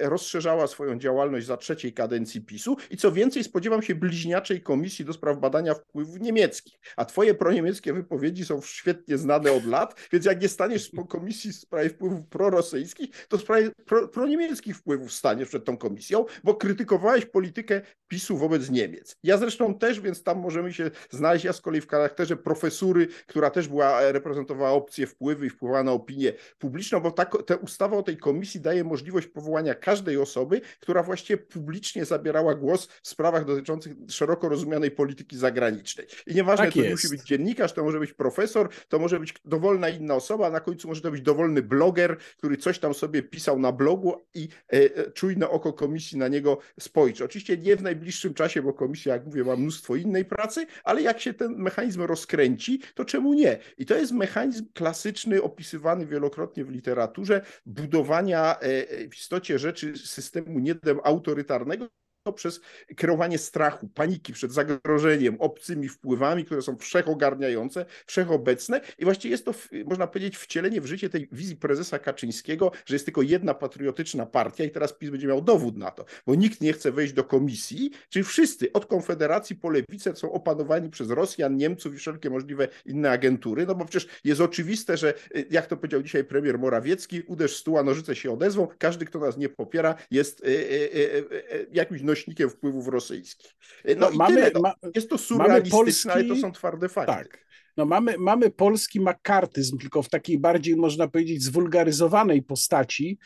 [0.48, 5.14] rozszerzała swoją działalność za trzeciej kadencji PiSu i co więcej spodziewam się bliźniaczej komisji do
[5.14, 10.42] spraw badania wpływów niemieckich, a twoje proniemieckie wypowiedzi są świetnie znane od lat, więc jak
[10.42, 15.50] nie staniesz po komisji w sprawie wpływów prorosyjskich, to w sprawie pro, proniemieckich wpływów staniesz
[15.50, 19.16] przed tą komisją, bo krytykowałeś politykę PiSu wobec Niemiec.
[19.24, 23.50] Ja zresztą też, więc tam możemy się znaleźć, ja z kolei w charakterze profesury, która
[23.50, 28.04] też była, reprezentowała opcję wpływy i wpływała na opinię publiczną, bo ta, ta ustawa o
[28.04, 30.37] tej komisji daje możliwość powołania każdej osoby,
[30.80, 36.08] która właściwie publicznie zabierała głos w sprawach dotyczących szeroko rozumianej polityki zagranicznej.
[36.28, 39.34] I nieważne, tak to nie musi być dziennikarz, to może być profesor, to może być
[39.46, 43.24] dowolna inna osoba, a na końcu może to być dowolny bloger, który coś tam sobie
[43.24, 47.26] pisał na blogu i e, e czujne oko komisji na niego spojrzy.
[47.26, 51.22] Oczywiście nie w najbliższym czasie, bo komisja, jak mówię, ma mnóstwo innej pracy, ale jak
[51.22, 53.58] się ten mechanizm rozkręci, to czemu nie?
[53.78, 59.60] I to jest mechanizm klasyczny, opisywany wielokrotnie w literaturze literaturze budowania e, e, w istocie
[59.60, 60.27] rzeczy systemu
[60.60, 61.88] niedem autorytarnego,
[62.34, 62.62] przez
[62.96, 68.82] kierowanie strachu, paniki przed zagrożeniem, obcymi wpływami, które są wszechogarniające, wszechobecne.
[68.98, 69.54] I właściwie jest to,
[69.86, 74.64] można powiedzieć, wcielenie w życie tej wizji prezesa Kaczyńskiego, że jest tylko jedna patriotyczna partia
[74.64, 77.92] i teraz PiS będzie miał dowód na to, bo nikt nie chce wejść do komisji,
[78.10, 83.12] czyli wszyscy od Konfederacji po lewicę są opanowani przez Rosjan, Niemców i wszelkie możliwe inne
[83.12, 87.56] agentury, no bo przecież jest oczywiste, że y, jak to powiedział dzisiaj premier Morawiecki, uderz
[87.56, 92.17] stół, a nożyce się odezwą, każdy, kto nas nie popiera, jest y, y, jakimś nośnikiem
[92.50, 93.52] wpływów rosyjskich.
[93.86, 94.52] No, no i mamy, tyle.
[94.64, 97.14] No, jest to surrealistyczne, Polski, ale to są twarde fakty.
[97.14, 97.48] Tak.
[97.78, 103.20] No mamy, mamy polski makartyzm, tylko w takiej bardziej, można powiedzieć, zwulgaryzowanej postaci,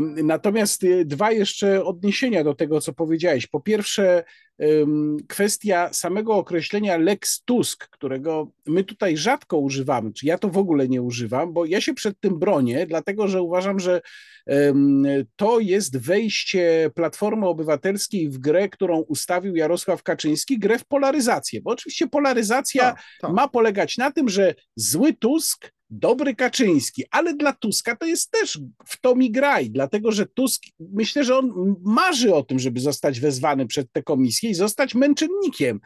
[0.00, 3.46] Natomiast y, dwa jeszcze odniesienia do tego, co powiedziałeś.
[3.46, 4.24] Po pierwsze,
[5.28, 10.88] kwestia samego określenia Lex Tusk, którego my tutaj rzadko używamy, czy ja to w ogóle
[10.88, 14.00] nie używam, bo ja się przed tym bronię, dlatego że uważam, że
[15.36, 21.70] to jest wejście Platformy Obywatelskiej w grę, którą ustawił Jarosław Kaczyński, grę w polaryzację, bo
[21.70, 23.32] oczywiście polaryzacja tak, tak.
[23.32, 28.60] ma polegać na tym, że zły Tusk dobry Kaczyński, ale dla Tuska to jest też
[28.86, 33.20] w to mi graj, dlatego że Tusk, myślę, że on marzy o tym, żeby zostać
[33.20, 35.80] wezwany przed tę komisję i zostać męczennikiem.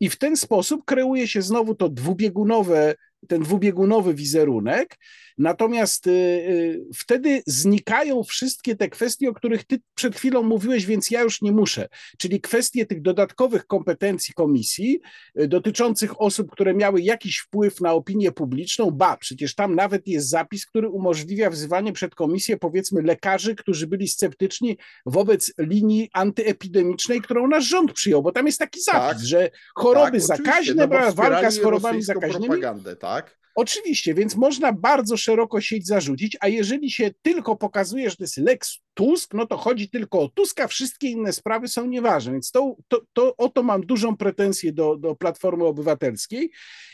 [0.00, 2.94] I w ten sposób kreuje się znowu to dwubiegunowe
[3.28, 4.98] ten dwubiegunowy wizerunek.
[5.40, 11.10] Natomiast y, y, wtedy znikają wszystkie te kwestie, o których ty przed chwilą mówiłeś, więc
[11.10, 11.88] ja już nie muszę.
[12.18, 15.00] Czyli kwestie tych dodatkowych kompetencji komisji
[15.40, 18.90] y, dotyczących osób, które miały jakiś wpływ na opinię publiczną.
[18.90, 24.08] Ba, przecież tam nawet jest zapis, który umożliwia wzywanie przed komisję, powiedzmy, lekarzy, którzy byli
[24.08, 29.50] sceptyczni wobec linii antyepidemicznej, którą nasz rząd przyjął, bo tam jest taki zapis, tak, że
[29.74, 32.62] choroby tak, zakaźne, no walka z chorobami zakaźnymi.
[33.00, 33.39] Tak?
[33.54, 38.36] Oczywiście, więc można bardzo szeroko sieć zarzucić, a jeżeli się tylko pokazuje, że to jest
[38.36, 42.32] Lex Tusk, no to chodzi tylko o Tuska, wszystkie inne sprawy są nieważne.
[42.32, 46.50] Więc to, to, to, o to mam dużą pretensję do, do Platformy Obywatelskiej.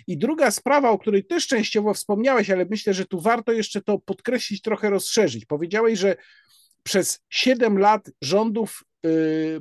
[0.07, 3.99] I druga sprawa, o której też częściowo wspomniałeś, ale myślę, że tu warto jeszcze to
[3.99, 5.45] podkreślić, trochę rozszerzyć.
[5.45, 6.16] Powiedziałeś, że
[6.83, 8.85] przez 7 lat rządów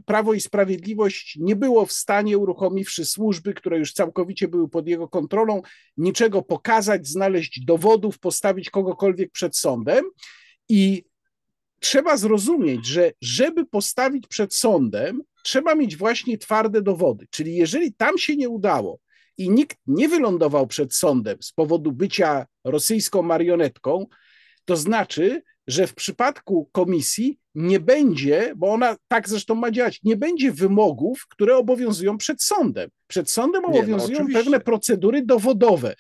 [0.06, 5.08] Prawo i Sprawiedliwość nie było w stanie, uruchomiwszy służby, które już całkowicie były pod jego
[5.08, 5.62] kontrolą,
[5.98, 10.06] niczego pokazać, znaleźć dowodów, postawić kogokolwiek przed sądem.
[10.70, 11.04] I
[11.80, 17.28] trzeba zrozumieć, że żeby postawić przed sądem, trzeba mieć właśnie twarde dowody.
[17.30, 19.00] Czyli jeżeli tam się nie udało
[19.38, 24.06] i nikt nie wylądował przed sądem z powodu bycia rosyjską marionetką,
[24.66, 30.16] to znaczy, że w przypadku komisji nie będzie, bo ona tak zresztą ma działać, nie
[30.16, 32.90] będzie wymogów, które obowiązują przed sądem.
[33.08, 35.96] Przed sądem nie, no obowiązują no, pewne procedury dowodowe.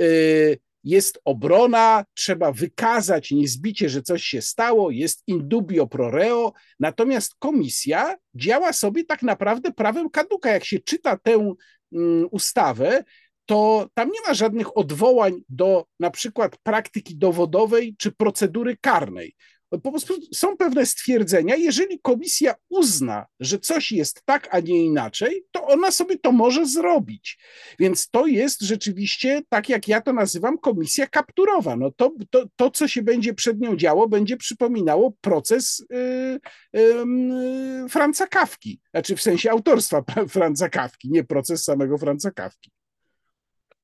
[0.00, 7.34] Y, jest obrona, trzeba wykazać niezbicie, że coś się stało, jest indubio pro reo, natomiast
[7.38, 10.50] komisja działa sobie tak naprawdę prawem kaduka.
[10.50, 11.54] Jak się czyta tę
[11.92, 13.04] mm, ustawę,
[13.48, 19.34] to tam nie ma żadnych odwołań do na przykład praktyki dowodowej czy procedury karnej.
[19.70, 21.56] Po prostu są pewne stwierdzenia.
[21.56, 26.66] Jeżeli komisja uzna, że coś jest tak, a nie inaczej, to ona sobie to może
[26.66, 27.38] zrobić.
[27.78, 31.76] Więc to jest rzeczywiście, tak jak ja to nazywam, komisja kapturowa.
[31.76, 36.40] No to, to, to co się będzie przed nią działo, będzie przypominało proces yy,
[36.72, 38.80] yy, Franca Kawki.
[38.90, 42.70] Znaczy w sensie autorstwa Franca Kawki, nie proces samego Franca Kawki.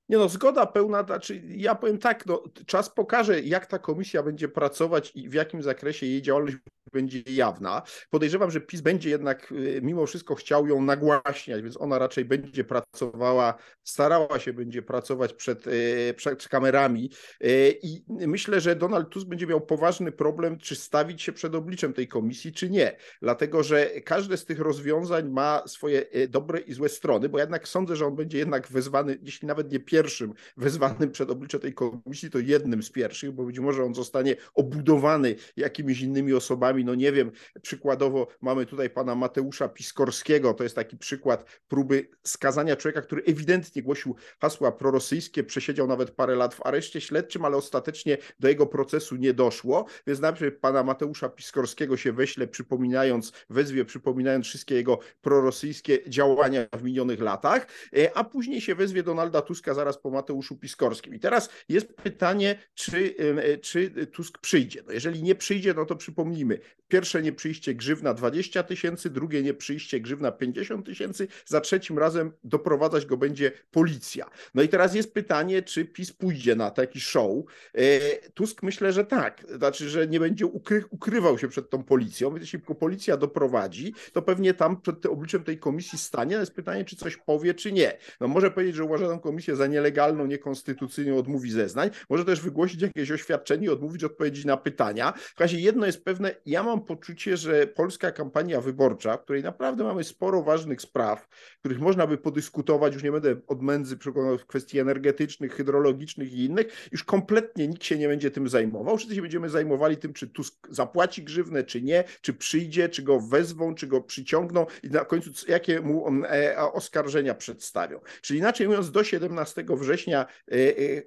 [0.09, 4.49] Nie no, zgoda pełna, znaczy ja powiem tak, no, czas pokaże, jak ta komisja będzie
[4.49, 6.57] pracować i w jakim zakresie jej działalność
[6.95, 7.83] będzie jawna.
[8.11, 12.65] Podejrzewam, że PiS będzie jednak y, mimo wszystko chciał ją nagłaśniać, więc ona raczej będzie
[12.65, 17.11] pracowała, starała się będzie pracować przed, y, przed kamerami
[17.45, 21.93] y, i myślę, że Donald Tusk będzie miał poważny problem, czy stawić się przed obliczem
[21.93, 22.97] tej komisji, czy nie.
[23.23, 27.97] Dlatego, że każde z tych rozwiązań ma swoje dobre i złe strony, bo jednak sądzę,
[27.97, 32.39] że on będzie jednak wezwany, jeśli nawet nie pierwszym wezwanym przed oblicze tej komisji, to
[32.39, 37.31] jednym z pierwszych, bo być może on zostanie obudowany jakimiś innymi osobami, no nie wiem,
[37.63, 43.83] przykładowo mamy tutaj pana Mateusza Piskorskiego, to jest taki przykład próby skazania człowieka, który ewidentnie
[43.83, 49.17] głosił hasła prorosyjskie, przesiedział nawet parę lat w areszcie śledczym, ale ostatecznie do jego procesu
[49.17, 55.99] nie doszło, więc najpierw pana Mateusza Piskorskiego się weźle, przypominając, wezwie, przypominając wszystkie jego prorosyjskie
[56.11, 57.67] działania w minionych latach,
[57.97, 61.15] e, a później się wezwie Donalda Tuska zaraz po Mateuszu Piskorskim.
[61.15, 64.83] I teraz jest pytanie, czy, e, czy Tusk przyjdzie.
[64.87, 70.33] No jeżeli nie przyjdzie, no to przypomnijmy, Pierwsze nieprzyjście grzywna 20 tysięcy, drugie nieprzyjście grzywna
[70.33, 74.31] 50 tysięcy, za trzecim razem doprowadzać go będzie policja.
[74.55, 77.45] No i teraz jest pytanie, czy PiS pójdzie na taki show.
[77.75, 77.99] E,
[78.31, 82.59] Tusk myślę, że tak, znaczy, że nie będzie ukry ukrywał się przed tą policją, jeśli
[82.59, 87.55] policja doprowadzi, to pewnie tam przed obliczem tej komisji stanie, jest pytanie, czy coś powie,
[87.55, 87.99] czy nie.
[88.21, 92.83] No może powiedzieć, że uważa tę komisję za nielegalną, niekonstytucyjną, odmówi zeznań, może też wygłosić
[92.83, 95.13] jakieś oświadczenie, odmówić odpowiedzi na pytania.
[95.37, 99.85] W razie jedno jest pewne, ja mam poczucie, że polska kampania wyborcza, w której naprawdę
[99.85, 101.29] mamy sporo ważnych spraw,
[101.61, 106.45] których można by podyskutować, już nie będę od mędzy przekonał w kwestii energetycznych, hydrologicznych i
[106.45, 108.97] innych, już kompletnie nikt się nie będzie tym zajmował.
[108.97, 113.21] Wszyscy się będziemy zajmowali tym, czy Tusk zapłaci grzywnę, czy nie, czy przyjdzie, czy go
[113.21, 118.01] wezwą, czy go przyciągną i na końcu jakie mu e, oskarżenia przedstawią.
[118.23, 120.55] Czyli inaczej mówiąc, do 17 września e,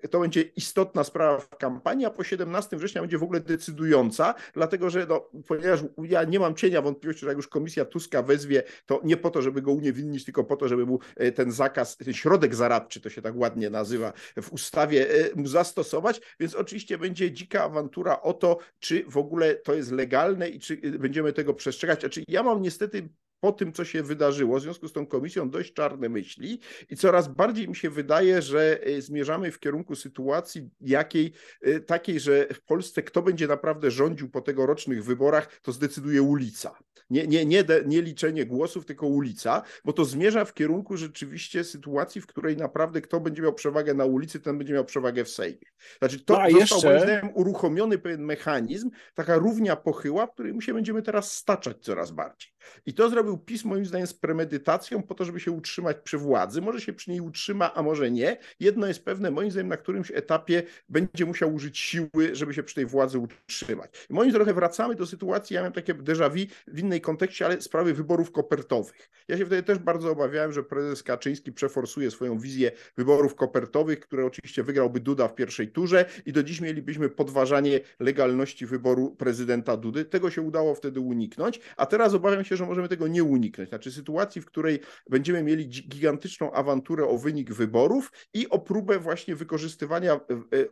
[0.04, 4.34] e, to będzie istotna sprawa w kampanii, a po 17 września będzie w ogóle decydująca,
[4.54, 8.64] dlatego że no, ponieważ ja nie mam cienia wątpliwości, że jak już komisja Tuska wezwie,
[8.86, 11.98] to nie po to, żeby go uniewinnić, tylko po to, żeby mu e, ten zakaz,
[11.98, 16.98] ten środek zaradczy, to się tak ładnie nazywa, w ustawie e, mu zastosować, więc oczywiście
[16.98, 21.34] będzie dzika awantura o to, czy w ogóle to jest legalne i czy e, będziemy
[21.34, 22.00] tego przestrzegać.
[22.00, 25.74] Znaczy, ja mam niestety po tym, co się wydarzyło, w związku z tą komisją, dość
[25.74, 31.34] czarne myśli i coraz bardziej mi się wydaje, że e, zmierzamy w kierunku sytuacji jakiej,
[31.62, 36.78] e, takiej, że w Polsce kto będzie naprawdę rządził po tegorocznych wyborach, to zdecyduje ulica.
[37.10, 42.22] Nie, nie, nie, nie liczenie głosów, tylko ulica, bo to zmierza w kierunku rzeczywiście sytuacji,
[42.22, 45.68] w której naprawdę kto będzie miał przewagę na ulicy, ten będzie miał przewagę w Sejmie.
[46.00, 46.88] Znaczy to no, został jeszcze...
[46.88, 51.78] moim zdaniem uruchomiony pewien mechanizm, taka równia pochyła, w której my się będziemy teraz staczać
[51.82, 52.57] coraz bardziej.
[52.86, 56.62] I to zrobił PiS moim zdaniem z premedytacją po to, żeby się utrzymać przy władzy.
[56.62, 58.38] Może się przy niej utrzyma, a może nie.
[58.60, 62.76] Jedno jest pewne, moim zdaniem na którymś etapie będzie musiał użyć siły, żeby się przy
[62.76, 64.08] tej władzy utrzymać.
[64.10, 67.62] I moim trochę wracamy do sytuacji, ja miałem takie déjà vu w innej kontekście, ale
[67.62, 69.10] sprawy wyborów kopertowych.
[69.28, 74.26] Ja się wtedy też bardzo obawiałem, że prezes Kaczyński przeforsuje swoją wizję wyborów kopertowych, które
[74.26, 80.06] oczywiście wygrałby Duda w pierwszej turze i do dziś mielibyśmy podważanie legalności wyboru prezydenta Dudy.
[80.06, 83.70] Tego się udało wtedy uniknąć, a teraz obawiam się, że możemy tego nie uniknąć.
[83.70, 89.36] Znaczy sytuacji, w której będziemy mieli gigantyczną awanturę o wynik wyborów i o próbę właśnie
[89.36, 90.20] wykorzystywania e, e,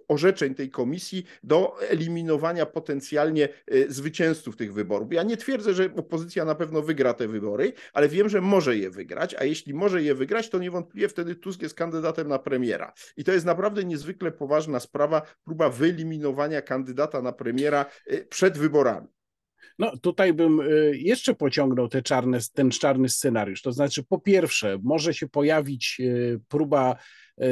[0.07, 5.13] orzeczeń tej komisji do eliminowania potencjalnie e, zwycięzców tych wyborów.
[5.13, 8.89] Ja nie twierdzę, że opozycja na pewno wygra te wybory, ale wiem, że może je
[8.89, 12.93] wygrać, a jeśli może je wygrać, to niewątpliwie wtedy Tusk jest kandydatem na premiera.
[13.17, 17.85] I to jest naprawdę niezwykle poważna sprawa, próba wyeliminowania kandydata na premiera
[18.29, 19.14] przed wyborami.
[19.79, 23.61] No tutaj bym y, jeszcze pociągnął te czarne, ten czarny scenariusz.
[23.61, 26.95] To znaczy, po pierwsze, może się pojawić y, próba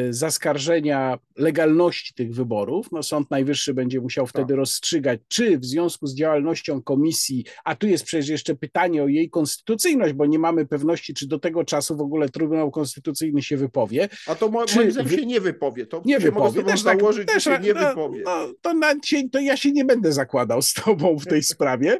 [0.09, 2.87] zaskarżenia legalności tych wyborów.
[2.91, 4.57] No, Sąd Najwyższy będzie musiał wtedy tak.
[4.57, 9.29] rozstrzygać, czy w związku z działalnością komisji, a tu jest przecież jeszcze pytanie o jej
[9.29, 14.09] konstytucyjność, bo nie mamy pewności, czy do tego czasu w ogóle Trybunał Konstytucyjny się wypowie.
[14.27, 15.85] A to mo- moim zdaniem się nie wypowie.
[15.85, 16.63] To nie wypowie.
[16.63, 18.21] Też tak, założyć, też, się nie no, wypowie.
[18.25, 18.93] No, to, na,
[19.31, 21.99] to ja się nie będę zakładał z tobą w tej sprawie,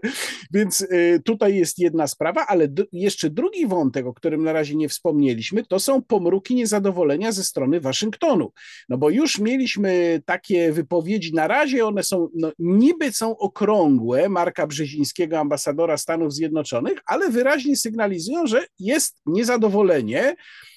[0.52, 4.76] więc y, tutaj jest jedna sprawa, ale d- jeszcze drugi wątek, o którym na razie
[4.76, 8.52] nie wspomnieliśmy, to są pomruki niezadowolenia ze strony strony Waszyngtonu.
[8.90, 14.68] No bo już mieliśmy takie wypowiedzi, na razie one są, no, niby są okrągłe, Marka
[14.68, 20.36] Brzezińskiego, ambasadora Stanów Zjednoczonych, ale wyraźnie sygnalizują, że jest niezadowolenie.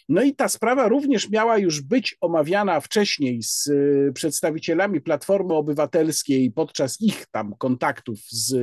[0.09, 6.50] No i ta sprawa również miała już być omawiana wcześniej z y, przedstawicielami Platformy Obywatelskiej
[6.50, 8.54] podczas ich tam kontaktów z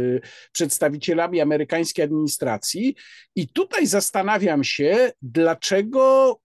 [0.52, 2.96] przedstawicielami amerykańskiej administracji.
[3.36, 6.40] I tutaj zastanawiam się, dlaczego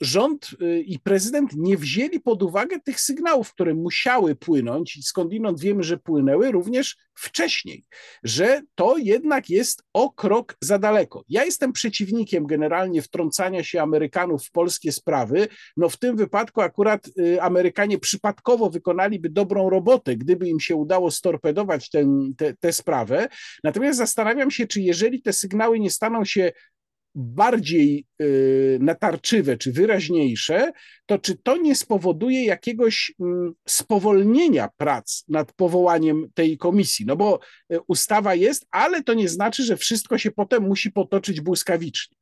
[0.00, 5.60] rząd y, i prezydent nie wzięli pod uwagę tych sygnałów, które musiały płynąć i skądinąd
[5.60, 7.84] wiemy, że płynęły również wcześniej,
[8.22, 11.24] że to jednak jest o krok za daleko.
[11.28, 15.48] Ja jestem przeciwnikiem generalnie wtrącania się Amerykanów w polskie sprawy.
[15.76, 21.10] No w tym wypadku akurat y, Amerykanie przypadkowo wykonaliby dobrą robotę, gdyby im się udało
[21.10, 21.90] storpedować
[22.60, 23.28] tę sprawę.
[23.64, 26.52] Natomiast zastanawiam się, czy jeżeli te sygnały nie staną się
[27.14, 30.72] bardziej y, natarczywe czy wyraźniejsze,
[31.06, 37.06] to czy to nie spowoduje jakiegoś mm, spowolnienia prac nad powołaniem tej komisji?
[37.06, 37.40] No bo
[37.72, 42.21] y, ustawa jest, ale to nie znaczy, że wszystko się potem musi potoczyć błyskawicznie.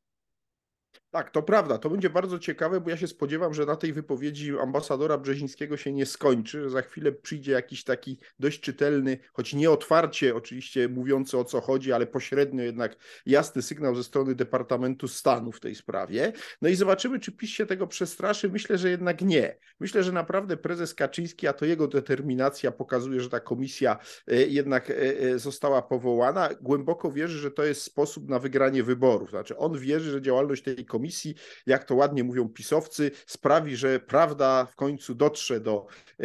[1.11, 1.79] Tak, to prawda.
[1.79, 5.93] To będzie bardzo ciekawe, bo ja się spodziewam, że na tej wypowiedzi ambasadora Brzezińskiego się
[5.93, 11.39] nie skończy, że za chwilę przyjdzie jakiś taki dość czytelny, choć nie otwarcie oczywiście mówiący
[11.39, 12.97] o co chodzi, ale pośrednio jednak
[13.27, 16.33] jasny sygnał ze strony Departamentu Stanu w tej sprawie.
[16.63, 18.49] No i zobaczymy, czy PiS się tego przestraszy.
[18.49, 19.57] Myślę, że jednak nie.
[19.81, 24.91] Myślę, że naprawdę prezes Kaczyński, a to jego determinacja pokazuje, że ta komisja e, jednak
[24.91, 26.49] e, e, została powołana.
[26.61, 29.31] Głęboko wierzy, że to jest sposób na wygranie wyborów.
[29.31, 31.35] Znaczy on wierzy, że działalność tej komisji komisji,
[31.67, 35.87] jak to ładnie mówią pisowcy, sprawi, że prawda w końcu dotrze do
[36.21, 36.25] e,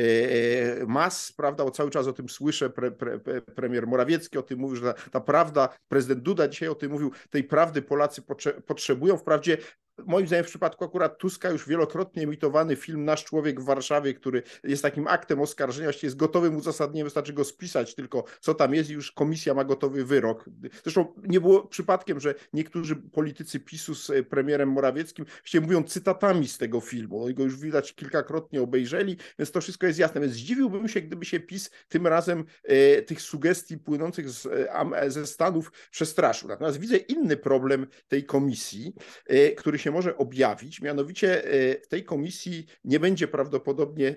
[0.81, 4.59] e, mas, prawda, bo cały czas o tym słyszę, pre, pre, premier Morawiecki o tym
[4.59, 8.21] mówił, że ta, ta, prawda, prezydent Duda dzisiaj o tym mówił, tej prawdy Polacy
[8.65, 9.17] potrzebują.
[9.17, 9.57] Wprawdzie
[10.05, 14.43] moim zdaniem w przypadku akurat Tuska już wielokrotnie emitowany film Nasz Człowiek w Warszawie, który
[14.63, 18.89] jest takim aktem oskarżenia, właściwie jest gotowym uzasadnieniem, wystarczy go spisać tylko co tam jest
[18.89, 20.49] i już komisja ma gotowy wyrok.
[20.83, 26.57] Zresztą nie było przypadkiem, że niektórzy politycy PiSu z premierem Morawieckim właściwie mówią cytatami z
[26.57, 27.23] tego filmu.
[27.23, 30.21] Oni go już widać kilkakrotnie obejrzeli, więc to wszystko jest jasne.
[30.21, 35.27] Więc zdziwiłbym się, gdyby się PiS tym razem e, tych sugestii płynących z, e, ze
[35.27, 36.49] Stanów przestraszył.
[36.49, 38.93] Natomiast widzę inny problem tej komisji,
[39.27, 40.81] e, który się się może objawić.
[40.81, 44.15] Mianowicie e, w tej komisji nie będzie prawdopodobnie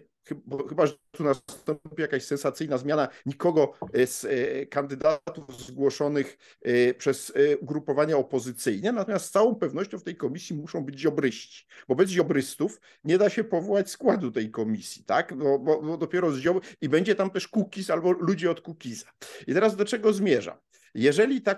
[0.68, 6.38] chyba, że tu nastąpi jakaś sensacyjna zmiana, nikogo e, z e, kandydatów zgłoszonych
[6.98, 12.10] przez ugrupowania opozycyjne, natomiast z całą pewnością w tej komisji muszą być ziobryści, bo bez
[12.10, 15.34] ziobrystów nie da się powołać składu tej komisji, tak?
[15.36, 16.64] No, bo, bo dopiero z ziob...
[16.80, 19.06] i będzie tam też Kukiz albo ludzie od Kukiza.
[19.46, 20.56] I teraz do czego zmierzam?
[20.94, 21.56] Jeżeli ta,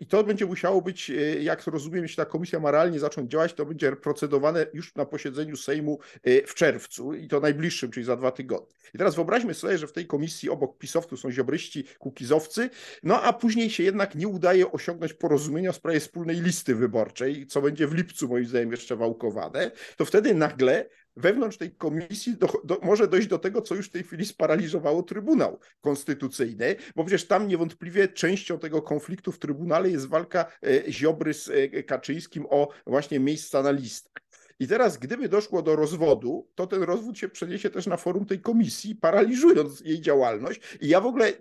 [0.00, 3.66] i to będzie musiało być, jak rozumiem, jeśli ta komisja ma realnie zacząć działać, to
[3.66, 5.98] będzie procedowane już na posiedzeniu Sejmu
[6.46, 8.74] w czerwcu i to najbliższym, czyli za dwa tygodnie.
[8.94, 12.70] I teraz wyobraźmy sobie, że w tej komisji obok pisowców są ziobryści, kukizowcy,
[13.02, 17.62] no a później się jednak nie udaje osiągnąć porozumienia w sprawie wspólnej listy wyborczej, co
[17.62, 22.78] będzie w lipcu moim zdaniem jeszcze wałkowane, to wtedy nagle wewnątrz tej komisji do, do,
[22.82, 27.48] może dojść do tego, co już w tej chwili sparaliżowało Trybunał Konstytucyjny, bo przecież tam
[27.48, 33.20] niewątpliwie częścią tego konfliktu w Trybunale jest walka e, Ziobry z e, Kaczyńskim o właśnie
[33.20, 34.25] miejsca na listach.
[34.58, 38.40] I teraz, gdyby doszło do rozwodu, to ten rozwód się przeniesie też na forum tej
[38.40, 40.60] komisji, paraliżując jej działalność.
[40.80, 41.32] I ja w ogóle,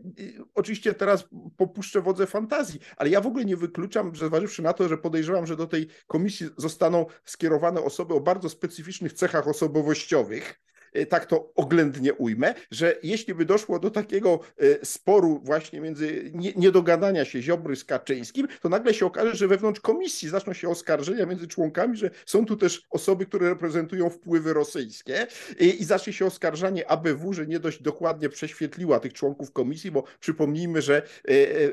[0.55, 4.87] oczywiście teraz popuszczę wodze fantazji, ale ja w ogóle nie wykluczam, że zważywszy na to,
[4.87, 10.61] że podejrzewam, że do tej komisji zostaną skierowane osoby o bardzo specyficznych cechach osobowościowych,
[11.09, 17.25] tak to oględnie ujmę, że jeśli by doszło do takiego e, sporu właśnie między niedogadania
[17.25, 21.47] się Ziobry z Kaczyńskim, to nagle się okaże, że wewnątrz komisji zaczną się oskarżenia między
[21.47, 25.27] członkami, że są tu też osoby, które reprezentują wpływy rosyjskie
[25.59, 30.03] i, i zacznie się oskarżanie ABW, że nie dość dokładnie prześwietliła tych członków komisji, bo
[30.19, 31.01] przypomnijmy, że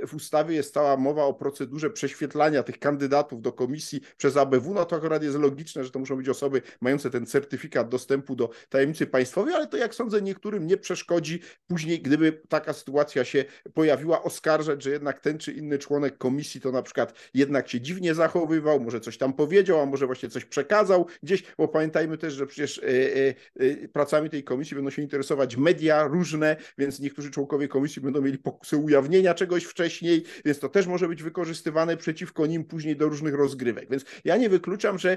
[0.06, 4.84] w ustawie jest cała mowa o procedurze prześwietlania tych kandydatów do komisji przez ABW, no
[4.84, 9.06] to akurat jest logiczne, że to muszą być osoby mające ten certyfikat dostępu do tajemnicy
[9.12, 13.44] państwowej, ale to jak sądzę niektórym nie przeszkodzi później, gdyby taka sytuacja się
[13.74, 18.14] pojawiła, oskarżać, że jednak ten czy inny członek komisji to na przykład jednak się dziwnie
[18.14, 22.46] zachowywał, może coś tam powiedział, a może właśnie coś przekazał gdzieś, bo pamiętajmy też, że
[22.46, 27.68] przecież e, e, e, pracami tej komisji będą się interesować media różne, więc niektórzy członkowie
[27.68, 32.64] komisji będą mieli pokusy ujawnienia czegoś wcześniej, więc to też może być wykorzystywane przeciwko nim
[32.64, 33.90] później do różnych rozgrywek.
[33.90, 35.16] Więc ja nie wykluczam, że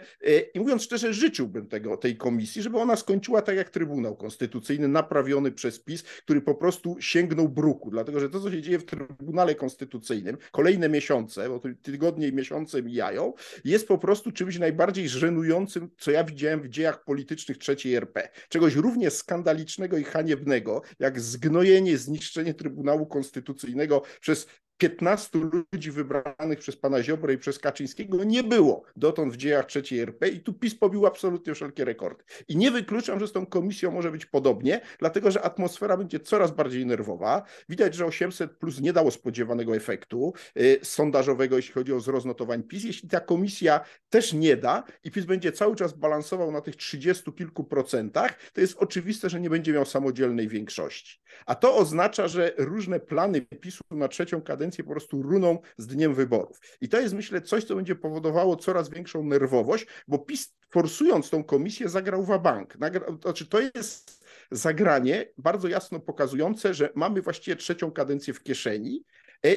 [0.54, 3.85] i mówiąc szczerze, życzyłbym tego, tej komisji, żeby ona skończyła tak jak Trybunał
[4.16, 8.80] Konstytucyjny naprawiony przez PiS, który po prostu sięgnął bruku, dlatego że to, co się dzieje
[8.80, 13.34] w Trybunale Konstytucyjnym, kolejne miesiące, bo tygodnie i miesiące mijają,
[13.64, 18.30] jest po prostu czymś najbardziej żenującym, co ja widziałem w dziejach politycznych trzeciej RP.
[18.50, 24.48] Czegoś równie skandalicznego i haniebnego, jak zgnojenie, zniszczenie Trybunału Konstytucyjnego przez
[24.78, 25.40] 15
[25.74, 30.30] ludzi wybranych przez pana Ziobrę i przez Kaczyńskiego nie było dotąd w dziejach trzeciej RP
[30.30, 32.24] i tu PiS pobił absolutnie wszelkie rekordy.
[32.48, 36.52] I nie wykluczam, że z tą komisją może być podobnie, dlatego że atmosfera będzie coraz
[36.52, 37.44] bardziej nerwowa.
[37.70, 42.64] Widać, że 800 plus nie dało spodziewanego efektu yy, sondażowego, jeśli chodzi o wzrost notowań
[42.64, 42.84] PiS.
[42.84, 47.34] Jeśli ta komisja też nie da i PiS będzie cały czas balansował na tych 30
[47.34, 51.20] kilku procentach, to jest oczywiste, że nie będzie miał samodzielnej większości.
[51.46, 55.88] A to oznacza, że różne plany PiSu na trzecią kadencję kadencje po prostu runą z
[55.88, 56.60] dniem wyborów.
[56.82, 61.44] I to jest, myślę, coś, co będzie powodowało coraz większą nerwowość, bo PiS forsując tą
[61.44, 62.78] komisję zagrał w bank.
[63.22, 69.04] Znaczy, to jest zagranie bardzo jasno pokazujące, że mamy właściwie trzecią kadencję w kieszeni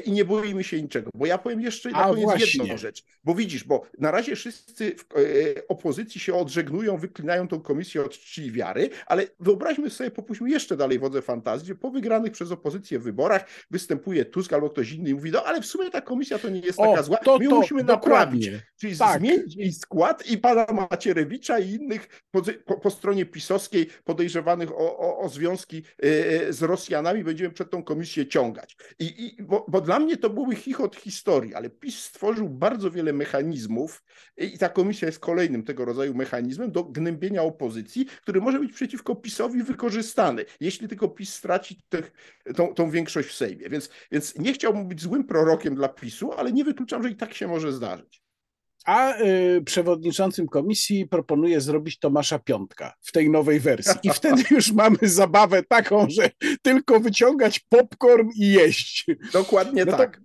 [0.05, 1.11] i nie boimy się niczego.
[1.15, 2.63] Bo ja powiem jeszcze na A, koniec właśnie.
[2.63, 3.05] jedną rzecz.
[3.25, 8.13] Bo widzisz, bo na razie wszyscy w e, opozycji się odżegnują, wyklinają tą komisję od
[8.13, 12.53] czci i wiary, ale wyobraźmy sobie, popuśćmy jeszcze dalej wodze fantazji, że po wygranych przez
[12.53, 16.39] opozycję wyborach występuje Tusk albo ktoś inny i mówi, no ale w sumie ta komisja
[16.39, 18.41] to nie jest taka o, zła, to, my to, musimy dokładnie.
[18.41, 18.69] naprawić.
[18.81, 19.21] Czyli tak.
[19.21, 24.99] zmienić jej skład i pana Macierewicza i innych po, po, po stronie pisowskiej podejrzewanych o,
[24.99, 28.77] o, o związki e, z Rosjanami będziemy przed tą komisję ciągać.
[28.99, 33.13] I, i bo, bo dla mnie to były chichot historii, ale PiS stworzył bardzo wiele
[33.13, 34.03] mechanizmów
[34.37, 39.17] i ta komisja jest kolejnym tego rodzaju mechanizmem do gnębienia opozycji, który może być przeciwko
[39.17, 41.81] PiSowi wykorzystany, jeśli tylko PiS straci
[42.57, 43.69] tą, tą większość w Sejmie.
[43.69, 47.35] Więc, więc nie chciałbym być złym prorokiem dla PiSu, ale nie wykluczam, że i tak
[47.35, 48.28] się może zdarzyć.
[48.89, 54.01] A y, przewodniczącym komisji proponuje zrobić Tomasza Piątka w tej nowej wersji.
[54.03, 56.31] I wtedy już mamy zabawę taką, że
[56.63, 59.07] tylko wyciągać popcorn i jeść.
[59.33, 60.17] Dokładnie no tak.
[60.17, 60.23] To,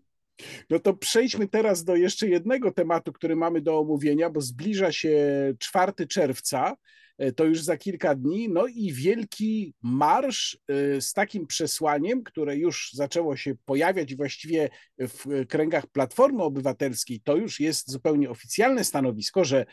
[0.69, 5.17] no to przejdźmy teraz do jeszcze jednego tematu, który mamy do omówienia, bo zbliża się
[5.59, 6.75] 4 czerwca.
[7.17, 8.49] E, to już za kilka dni.
[8.49, 15.45] No i wielki marsz e, z takim przesłaniem, które już zaczęło się pojawiać właściwie w
[15.47, 19.65] kręgach Platformy Obywatelskiej to już jest zupełnie oficjalne stanowisko, że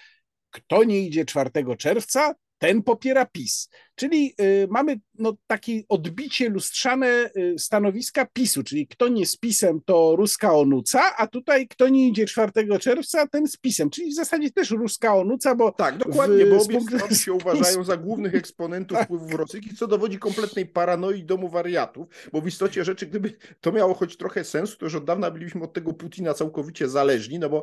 [0.51, 3.69] kto nie idzie 4 czerwca, ten popiera PiS.
[3.95, 9.81] Czyli y, mamy no, takie odbicie lustrzane y, stanowiska PiSu, czyli kto nie z PiSem,
[9.85, 14.15] to ruska onuca, a tutaj kto nie idzie 4 czerwca, ten z PiSem, czyli w
[14.15, 15.73] zasadzie też ruska onuca, bo...
[15.73, 19.07] Tak, dokładnie, w, bo obie strony się uważają za głównych eksponentów tak.
[19.07, 23.95] wpływów rosyjskich, co dowodzi kompletnej paranoi domu wariatów, bo w istocie rzeczy, gdyby to miało
[23.95, 27.63] choć trochę sensu, to już od dawna byliśmy od tego Putina całkowicie zależni, no bo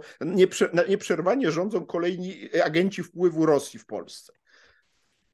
[0.87, 4.33] nieprzerwanie rządzą kolejni agenci wpływu Rosji w Polsce.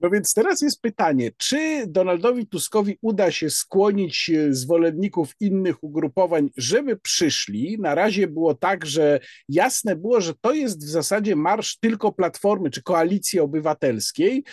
[0.03, 6.49] No więc teraz jest pytanie, czy Donaldowi Tuskowi uda się skłonić e, zwolenników innych ugrupowań,
[6.57, 7.77] żeby przyszli?
[7.79, 12.69] Na razie było tak, że jasne było, że to jest w zasadzie marsz tylko Platformy
[12.69, 14.43] czy Koalicji Obywatelskiej.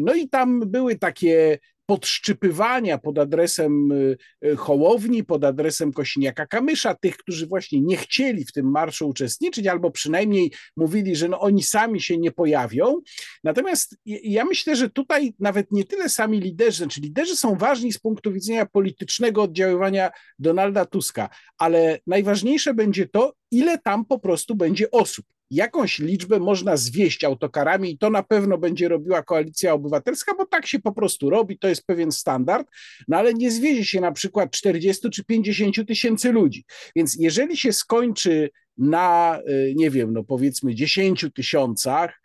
[0.00, 1.58] No i tam były takie
[1.90, 8.52] podszczypywania pod adresem y, y, Hołowni, pod adresem Kosiniaka-Kamysza, tych, którzy właśnie nie chcieli w
[8.52, 13.00] tym marszu uczestniczyć, albo przynajmniej mówili, że no oni sami się nie pojawią.
[13.44, 17.98] Natomiast ja myślę, że tutaj nawet nie tyle sami liderzy, znaczy liderzy są ważni z
[17.98, 21.28] punktu widzenia politycznego oddziaływania Donalda Tuska,
[21.58, 27.90] ale najważniejsze będzie to, ile tam po prostu będzie osób jakąś liczbę można zwieść autokarami
[27.90, 31.68] i to na pewno będzie robiła koalicja obywatelska, bo tak się po prostu robi, to
[31.68, 32.68] jest pewien standard,
[33.08, 36.64] no ale nie zwiezie się na przykład 40 czy 50 tysięcy ludzi.
[36.96, 42.20] Więc jeżeli się skończy na, y, nie wiem, no powiedzmy 10 tysiącach,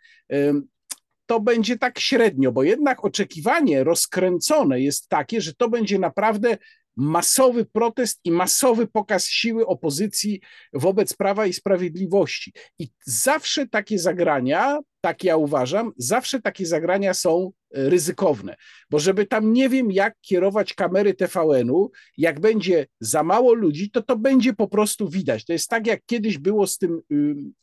[1.26, 6.57] to będzie tak średnio, bo jednak oczekiwanie rozkręcone jest takie, że to będzie naprawdę
[6.97, 10.41] masowy protest i masowy pokaz siły opozycji
[10.73, 12.53] wobec Prawa i Sprawiedliwości.
[12.79, 18.56] I zawsze takie zagrania, tak ja uważam, zawsze takie zagrania są e, ryzykowne,
[18.89, 24.01] bo żeby tam nie wiem jak kierować kamery TVN-u, jak będzie za mało ludzi, to
[24.01, 25.45] to będzie po prostu widać.
[25.45, 27.01] To jest tak jak kiedyś było z tym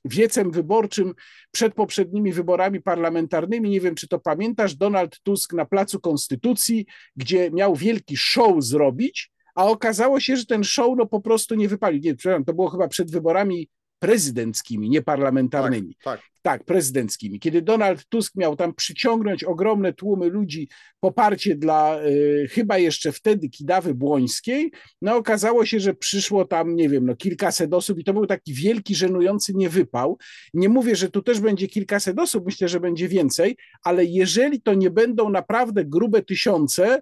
[0.05, 1.15] wiecem wyborczym
[1.53, 6.87] przed poprzednimi wyborami parlamentarnymi, nie wiem czy to pamiętasz, Donald Tusk na Placu Konstytucji,
[7.17, 11.69] gdzie miał wielki show zrobić, a okazało się, że ten show no po prostu nie
[11.69, 12.01] wypalił.
[12.05, 13.69] Nie, przepraszam, to było chyba przed wyborami
[14.03, 15.95] prezydenckimi, nie parlamentarnymi.
[15.95, 16.31] Tak, tak.
[16.43, 17.41] tak, prezydenckimi.
[17.41, 20.69] Kiedy Donald Tusk miał tam przyciągnąć ogromne tłumy ludzi,
[21.01, 24.71] poparcie dla y, chyba jeszcze wtedy Kidawy Błońskiej,
[25.03, 28.55] no okazało się, że przyszło tam, nie wiem, no kilkaset osób i to był taki
[28.55, 30.19] wielki, żenujący niewypał.
[30.55, 34.75] Nie mówię, że tu też będzie kilkaset osób, myślę, że będzie więcej, ale jeżeli to
[34.75, 37.01] nie będą naprawdę grube tysiące,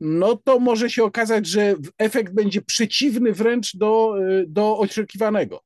[0.00, 5.65] no to może się okazać, że efekt będzie przeciwny wręcz do, y, do oczekiwanego.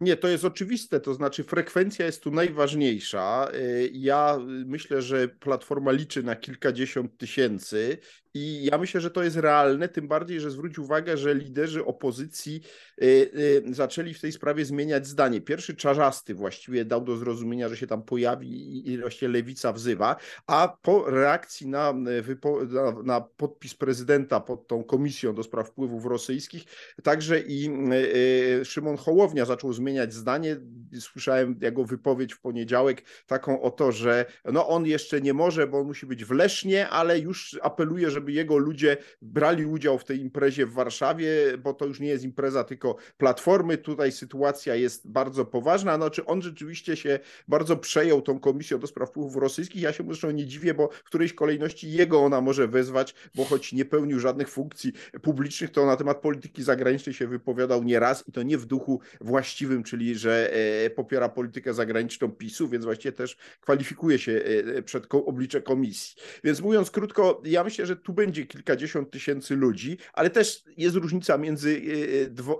[0.00, 3.48] Nie, to jest oczywiste, to znaczy frekwencja jest tu najważniejsza.
[3.54, 7.98] Y, ja myślę, że platforma liczy na kilkadziesiąt tysięcy
[8.34, 12.60] i ja myślę, że to jest realne, tym bardziej, że zwróć uwagę, że liderzy opozycji
[13.02, 13.04] y,
[13.66, 15.40] y, zaczęli w tej sprawie zmieniać zdanie.
[15.40, 20.16] Pierwszy czarzasty właściwie dał do zrozumienia, że się tam pojawi i właściwie lewica wzywa,
[20.46, 26.64] a po reakcji na, na, na podpis prezydenta pod tą komisją do spraw wpływów rosyjskich,
[27.02, 27.70] także i
[28.64, 30.56] Szymon Hołownia zaczął zmieniać zdanie.
[31.00, 35.78] Słyszałem jego wypowiedź w poniedziałek, taką o to, że no on jeszcze nie może, bo
[35.78, 40.20] on musi być w Lesznie, ale już apeluje, żeby jego ludzie brali udział w tej
[40.20, 43.78] imprezie w Warszawie, bo to już nie jest impreza tylko Platformy.
[43.78, 45.96] Tutaj sytuacja jest bardzo poważna.
[45.96, 49.82] Znaczy on rzeczywiście się bardzo przejął tą komisją do spraw wpływów rosyjskich.
[49.82, 53.72] Ja się zresztą nie dziwię, bo w którejś kolejności jego ona może wezwać, bo choć
[53.72, 54.92] nie pełnił żadnych funkcji
[55.22, 59.82] publicznych, to na temat polityki zagranicznej się wypowiadał nieraz i to nie w duchu właściwym
[59.82, 64.32] czyli że e, popiera politykę zagraniczną PiSu, więc właściwie też kwalifikuje się
[64.76, 66.16] e, przed oblicze komisji.
[66.44, 71.38] Więc mówiąc krótko, ja myślę, że tu będzie kilkadziesiąt tysięcy ludzi, ale też jest różnica
[71.38, 71.80] między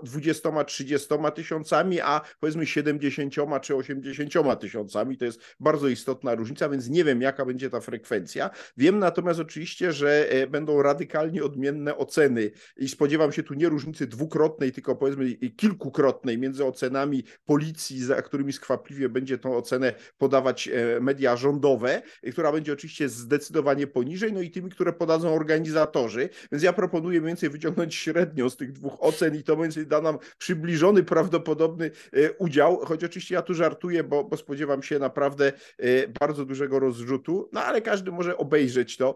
[0.03, 5.17] 20-30 e, tysiącami, a powiedzmy 70 czy 80 tysiącami.
[5.17, 8.49] To jest bardzo istotna różnica, więc nie wiem, jaka będzie ta frekwencja.
[8.77, 14.71] Wiem natomiast oczywiście, że będą radykalnie odmienne oceny i spodziewam się tu nie różnicy dwukrotnej,
[14.71, 21.35] tylko powiedzmy kilkukrotnej między ocenami policji, za którymi skwapliwie będzie tą ocenę podawać e, media
[21.35, 26.29] rządowe, która będzie oczywiście zdecydowanie poniżej, no i tymi, które podadzą organizatorzy.
[26.51, 30.01] Więc ja proponuję mniej więcej wyciągnąć średnią z tych dwóch ocen i to więcej da
[30.01, 35.51] nam przybliżony, prawdopodobny e, udział, choć oczywiście ja tu żartuję, bo, bo spodziewam się naprawdę
[35.77, 39.15] e, bardzo dużego rozrzutu, no ale każdy może obejrzeć to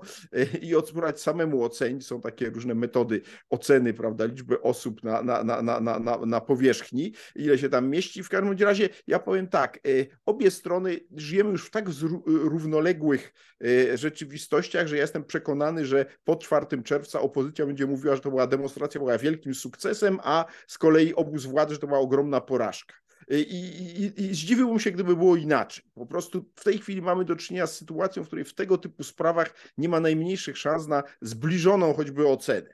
[0.61, 2.05] i odspróbować samemu ocenić.
[2.05, 7.13] Są takie różne metody oceny, prawda, liczby osób na, na, na, na, na, na powierzchni,
[7.36, 8.24] ile się tam mieści.
[8.24, 9.80] W każdym razie ja powiem tak, e,
[10.26, 11.86] obie strony żyjemy już w tak
[12.26, 18.22] równoległych e, rzeczywistościach, że ja jestem przekonany, że po 4 czerwca opozycja będzie mówiła, że
[18.22, 22.41] to była demonstracja, była wielkim sukcesem, a z kolei obóz władzy, że to była ogromna
[22.41, 22.95] porażka.
[23.30, 25.84] I, i, I, zdziwiłbym się, gdyby było inaczej.
[25.93, 29.03] Po prostu w tej chwili mamy do czynienia z sytuacją, w której w tego typu
[29.03, 32.70] sprawach nie ma najmniejszych szans na zbliżoną choćby ocenę.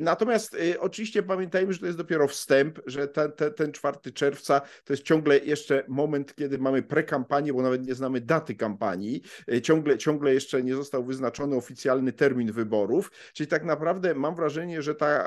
[0.00, 4.92] Natomiast oczywiście pamiętajmy, że to jest dopiero wstęp, że ten, ten, ten 4 czerwca to
[4.92, 9.22] jest ciągle jeszcze moment, kiedy mamy prekampanię, bo nawet nie znamy daty kampanii,
[9.62, 14.94] ciągle, ciągle jeszcze nie został wyznaczony oficjalny termin wyborów, czyli tak naprawdę mam wrażenie, że
[14.94, 15.26] ta,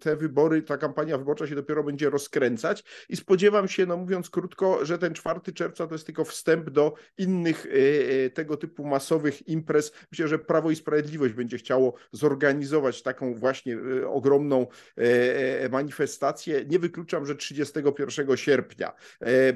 [0.00, 2.84] te wybory, ta kampania wyborcza się dopiero będzie rozkręcać.
[3.08, 6.94] I spodziewam się, no mówiąc krótko, że ten 4 czerwca to jest tylko wstęp do
[7.18, 7.66] innych
[8.34, 9.92] tego typu masowych imprez.
[10.12, 12.67] Myślę, że Prawo i Sprawiedliwość będzie chciało zorganizować
[13.04, 14.66] taką właśnie ogromną
[15.70, 16.64] manifestację.
[16.68, 18.92] Nie wykluczam, że 31 sierpnia,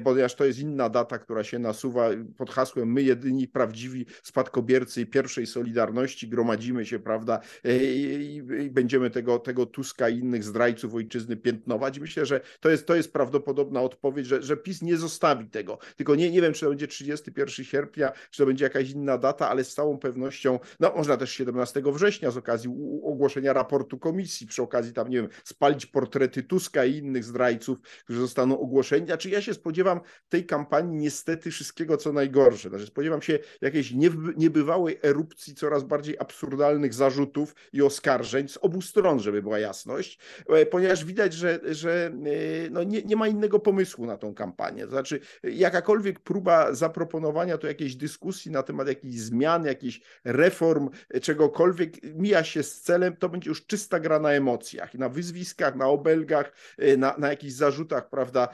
[0.03, 5.47] ponieważ to jest inna data, która się nasuwa pod hasłem my jedyni prawdziwi spadkobiercy pierwszej
[5.47, 11.99] Solidarności, gromadzimy się, prawda, i, i będziemy tego, tego Tuska i innych zdrajców ojczyzny piętnować.
[11.99, 15.77] Myślę, że to jest, to jest prawdopodobna odpowiedź, że, że PiS nie zostawi tego.
[15.95, 19.49] Tylko nie, nie wiem, czy to będzie 31 sierpnia, czy to będzie jakaś inna data,
[19.49, 22.69] ale z całą pewnością, no można też 17 września z okazji
[23.05, 28.19] ogłoszenia raportu komisji, przy okazji tam, nie wiem, spalić portrety Tuska i innych zdrajców, którzy
[28.19, 29.05] zostaną ogłoszeni.
[29.05, 29.99] Znaczy ja się spodziewam
[30.29, 32.69] tej kampanii niestety wszystkiego, co najgorsze.
[32.69, 33.93] Znaczy spodziewam się jakiejś
[34.37, 40.65] niebywałej erupcji coraz bardziej absurdalnych zarzutów i oskarżeń z obu stron, żeby była jasność, e,
[40.65, 44.83] ponieważ widać, że, że e, no nie, nie ma innego pomysłu na tą kampanię.
[44.83, 51.19] To znaczy jakakolwiek próba zaproponowania tu jakiejś dyskusji na temat jakichś zmian, jakichś reform, e,
[51.19, 55.87] czegokolwiek mija się z celem, to będzie już czysta gra na emocjach, na wyzwiskach, na
[55.87, 56.51] obelgach,
[56.97, 58.47] na, na jakichś zarzutach, prawda,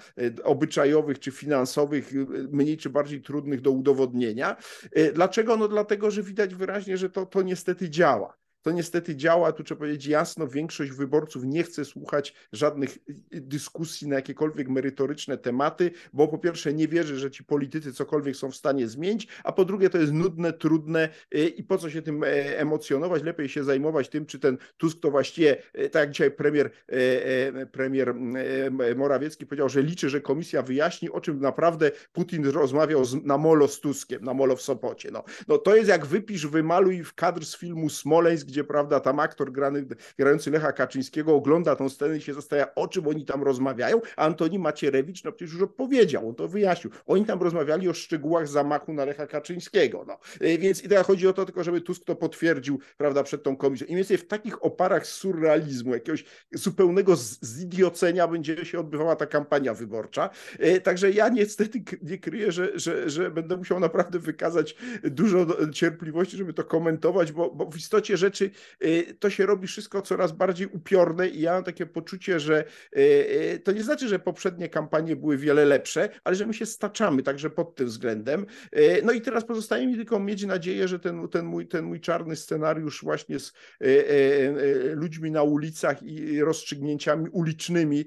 [0.43, 2.11] obyczajowych czy finansowych,
[2.51, 4.55] mniej czy bardziej trudnych do udowodnienia.
[5.13, 5.57] Dlaczego?
[5.57, 9.79] No dlatego, że widać wyraźnie, że to, to niestety działa to niestety działa, tu trzeba
[9.79, 16.27] powiedzieć jasno, większość wyborców nie chce słuchać żadnych y, dyskusji na jakiekolwiek merytoryczne tematy, bo
[16.27, 19.89] po pierwsze nie wierzy, że ci politycy cokolwiek są w stanie zmienić, a po drugie
[19.89, 24.09] to jest nudne, trudne y, i po co się tym e, emocjonować, lepiej się zajmować
[24.09, 28.15] tym, czy ten Tusk to właściwie, e, tak jak dzisiaj premier, e, premier
[28.95, 33.79] Morawiecki powiedział, że liczy, że komisja wyjaśni, o czym naprawdę Putin rozmawiał na molo z
[33.79, 35.11] Tuskiem, na molo w Sopocie.
[35.11, 39.19] No, no to jest jak wypisz, wymaluj w kadr z filmu Smoleńsk, gdzie prawda, tam
[39.19, 39.85] aktor grany,
[40.17, 44.25] grający Lecha Kaczyńskiego ogląda tą scenę i się zastanawia, o czym oni tam rozmawiają, a
[44.25, 46.93] Antoni Macierewicz, no przecież już odpowiedział, on to wyjaśnił.
[47.05, 50.05] Oni tam rozmawiali o szczegółach zamachu na Lecha Kaczyńskiego.
[50.07, 50.17] No.
[50.39, 53.87] E, więc i chodzi o to tylko, żeby Tusk to potwierdził, prawda, przed tą komisją.
[53.87, 60.29] I więcej w takich oparach surrealizmu, jakiegoś zupełnego zidiocenia będzie się odbywała ta kampania wyborcza.
[60.59, 66.37] E, także ja niestety nie kryję, że, że, że będę musiał naprawdę wykazać dużo cierpliwości,
[66.37, 70.67] żeby to komentować, bo, bo w istocie rzeczy y, to się robi wszystko coraz bardziej
[70.67, 72.63] upiorne i ja mam takie poczucie, że
[72.97, 72.99] y,
[73.55, 77.23] y, to nie znaczy, że poprzednie kampanie były wiele lepsze, ale że my się staczamy
[77.23, 78.45] także pod tym względem.
[79.03, 82.35] No i teraz pozostaje mi tylko mieć nadzieję, że ten, ten, mój, ten mój czarny
[82.35, 83.53] scenariusz właśnie z
[84.93, 88.05] ludźmi na ulicach i rozstrzygnięciami ulicznymi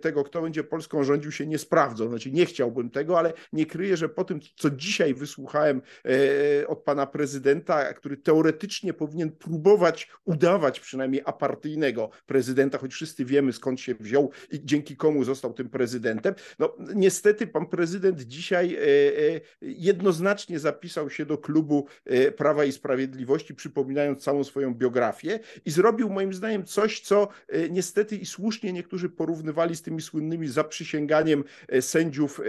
[0.00, 2.08] tego, kto będzie Polską rządził, się nie sprawdzą.
[2.08, 5.82] Znaczy nie chciałbym tego, ale nie kryję, że po tym, co dzisiaj wysłuchałem
[6.66, 13.80] od pana prezydenta, który teoretycznie powinien próbować udawać przynajmniej apartyjnego prezydenta, choć wszyscy wiemy skąd
[13.80, 16.34] się wziął i dzięki komu został tym prezydentem.
[16.58, 22.72] No niestety pan prezydent dzisiaj e, e, jednoznacznie zapisał się do klubu e, Prawa i
[22.72, 27.28] Sprawiedliwości, przypominając całą swoją biografię i zrobił moim zdaniem coś, co
[27.70, 31.44] niestety i słusznie niektórzy porównywali z tymi słynnymi zaprzysięganiem
[31.80, 32.40] sędziów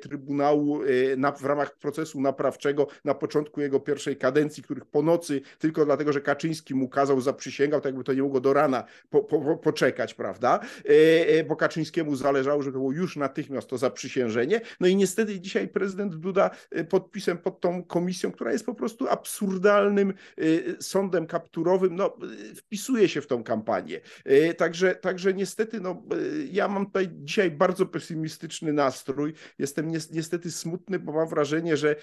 [0.00, 0.80] Trybunału
[1.16, 6.12] na, w ramach procesu naprawczego na początku jego pierwszej kadencji, których po nocy tylko dlatego,
[6.12, 10.14] że Kaczyński mu kazał, zaprzysięgał, tak jakby to nie mogło do rana po, po, poczekać,
[10.14, 10.60] prawda?
[10.84, 14.60] E, e, bo Kaczyńskiemu zależało, żeby było już natychmiast to zaprzysiężenie.
[14.80, 19.08] No i niestety dzisiaj prezydent Duda e, podpisem pod tą komisją, która jest po prostu
[19.08, 20.14] absurdalnym
[20.80, 22.16] sądem kapturowym, no
[22.54, 24.00] wpisuje się w tą kampanię.
[24.56, 26.02] Także, także niestety, no
[26.50, 29.32] ja mam tutaj dzisiaj bardzo pesymistyczny nastrój.
[29.58, 31.96] Jestem niestety smutny, bo mam wrażenie, że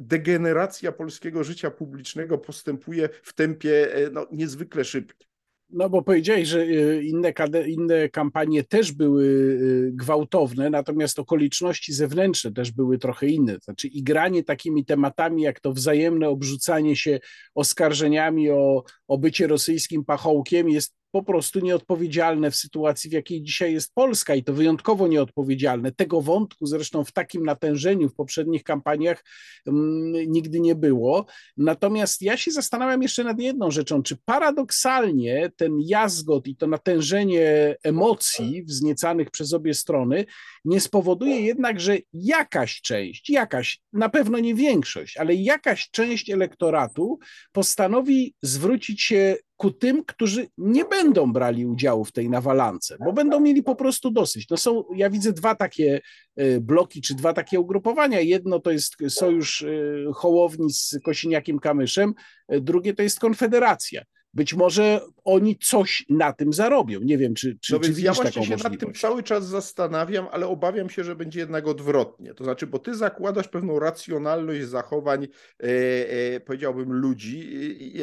[0.00, 5.26] degeneracja polskiego życia publicznego postępuje w tempie e, no, niezwykle szybkim.
[5.70, 7.32] No bo powiedziałeś, że e, inne,
[7.66, 13.58] inne kampanie też były e, gwałtowne, natomiast okoliczności zewnętrzne też były trochę inne.
[13.64, 17.20] Znaczy i granie takimi tematami, jak to wzajemne obrzucanie się
[17.54, 23.72] oskarżeniami o, o bycie rosyjskim pachołkiem jest po prostu nieodpowiedzialne w sytuacji, w jakiej dzisiaj
[23.72, 25.92] jest Polska i to wyjątkowo nieodpowiedzialne.
[25.92, 29.24] Tego wątku zresztą w takim natężeniu w poprzednich kampaniach
[29.66, 31.26] um, nigdy nie było.
[31.56, 37.76] Natomiast ja się zastanawiam jeszcze nad jedną rzeczą, czy paradoksalnie ten jazgot i to natężenie
[37.82, 40.24] emocji wzniecanych przez obie strony
[40.64, 47.18] nie spowoduje jednak, że jakaś część, jakaś, na pewno nie większość, ale jakaś część elektoratu
[47.52, 53.40] postanowi zwrócić się ku tym, którzy nie będą brali udziału w tej nawalance, bo będą
[53.40, 54.46] mieli po prostu dosyć.
[54.46, 56.00] To są, ja widzę dwa takie
[56.36, 58.20] e, bloki, czy dwa takie ugrupowania.
[58.20, 59.68] Jedno to jest sojusz e,
[60.14, 62.14] Hołowni z Kosiniakiem Kamyszem,
[62.48, 64.02] e, drugie to jest Konfederacja.
[64.34, 67.00] Być może oni coś na tym zarobią.
[67.00, 70.46] Nie wiem, czy, czy, no czy ja właśnie się nad tym cały czas zastanawiam, ale
[70.46, 72.34] obawiam się, że będzie jednak odwrotnie.
[72.34, 75.66] To znaczy, bo ty zakładasz pewną racjonalność zachowań, e,
[76.34, 77.50] e, powiedziałbym, ludzi.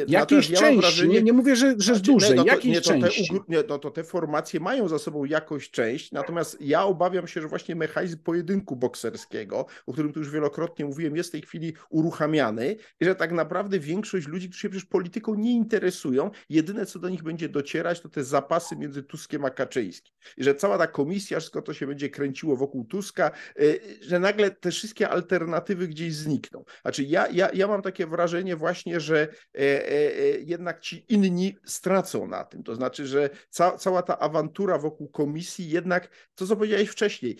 [0.08, 2.80] Jakiejś ja części, wrażenie, nie, nie mówię, że, że znaczy, dużej, no to, jakiejś nie,
[2.80, 3.28] to części.
[3.28, 7.40] Te, nie, no to te formacje mają za sobą jakąś część, natomiast ja obawiam się,
[7.40, 11.72] że właśnie mechanizm pojedynku bokserskiego, o którym tu już wielokrotnie mówiłem, jest w tej chwili
[11.90, 16.98] uruchamiany i że tak naprawdę większość ludzi, którzy się przecież polityką nie interesują, jedyne co
[16.98, 20.14] do nich będzie docierać, to te zapasy między Tuskiem a Kaczyńskim.
[20.36, 24.50] I że cała ta komisja, wszystko to się będzie kręciło wokół Tuska, y, że nagle
[24.50, 26.64] te wszystkie alternatywy gdzieś znikną.
[26.82, 31.56] Znaczy ja, ja, ja mam takie wrażenie właśnie, że e, e, e, jednak ci inni
[31.64, 32.62] stracą na tym.
[32.62, 37.36] To znaczy, że ca, cała ta awantura wokół komisji jednak, to co powiedziałeś wcześniej,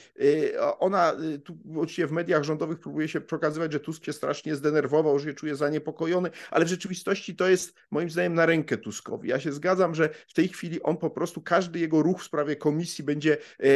[0.78, 1.12] ona
[1.44, 5.34] tu oczywiście w mediach rządowych próbuje się przekazywać, że Tusk się strasznie zdenerwował, że się
[5.34, 9.28] czuje zaniepokojony, ale w rzeczywistości to jest moim zdaniem na rękę Tuskowi.
[9.28, 9.63] Ja się zgadzam,
[9.94, 13.66] że w tej chwili on po prostu, każdy jego ruch w sprawie komisji będzie e,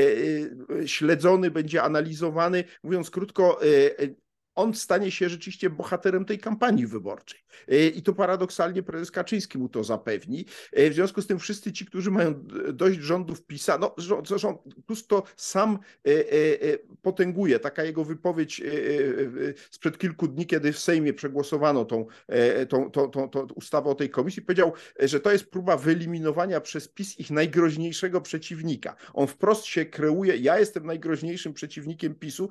[0.83, 2.65] e, śledzony, będzie analizowany.
[2.83, 4.28] Mówiąc krótko, e,
[4.59, 7.41] on stanie się rzeczywiście bohaterem tej kampanii wyborczej.
[7.69, 10.45] E, I to paradoksalnie prezes Kaczyński mu to zapewni.
[10.73, 12.35] E, w związku z tym wszyscy ci, którzy mają
[12.73, 13.95] dość rządów PiSa, no
[14.27, 16.11] zresztą Tusk to sam e,
[17.03, 17.59] potęguje.
[17.59, 18.63] Taka jego wypowiedź
[19.71, 22.07] sprzed kilku dni, kiedy w Sejmie przegłosowano tą,
[22.69, 26.89] tą, tą, tą, tą ustawę o tej komisji, powiedział, że to jest próba wyeliminowania przez
[26.89, 28.97] PiS ich najgroźniejszego przeciwnika.
[29.15, 32.49] On wprost się kreuje, ja jestem najgroźniejszym przeciwnikiem PiSu,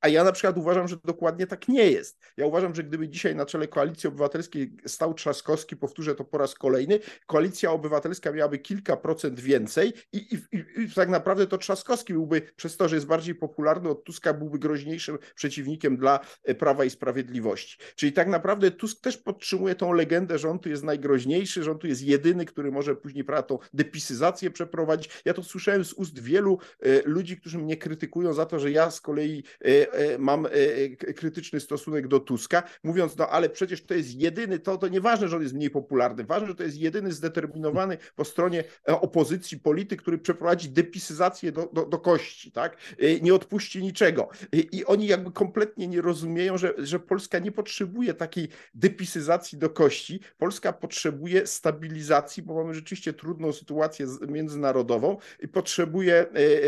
[0.00, 2.20] a ja na przykład uważam, że dokładnie tak nie jest.
[2.36, 6.54] Ja uważam, że gdyby dzisiaj na czele Koalicji Obywatelskiej stał Trzaskowski, powtórzę to po raz
[6.54, 10.18] kolejny, Koalicja Obywatelska miałaby kilka procent więcej i,
[10.52, 14.34] i, i tak naprawdę to Trzaskowski byłby, przez to, że jest bardziej popularny od Tuska,
[14.34, 17.78] byłby groźniejszym przeciwnikiem dla e, Prawa i Sprawiedliwości.
[17.96, 21.78] Czyli tak naprawdę Tusk też podtrzymuje tą legendę, że on tu jest najgroźniejszy, że on
[21.78, 25.22] tu jest jedyny, który może później prawda, tą depisyzację przeprowadzić.
[25.24, 28.90] Ja to słyszałem z ust wielu e, ludzi, którzy mnie krytykują za to, że ja
[28.90, 33.94] z kolei e, mam e, e, krytyczny stosunek do Tuska, mówiąc, no ale przecież to
[33.94, 37.12] jest jedyny, to, to nieważne, że on jest mniej popularny, ważne, że to jest jedyny
[37.12, 42.76] zdeterminowany po stronie opozycji polityk, który przeprowadzi depisyzację do, do, do kości, tak?
[43.22, 44.28] Nie odpuści niczego.
[44.52, 50.20] I oni jakby kompletnie nie rozumieją, że, że Polska nie potrzebuje takiej depisyzacji do kości.
[50.38, 56.26] Polska potrzebuje stabilizacji, bo mamy rzeczywiście trudną sytuację międzynarodową i potrzebuje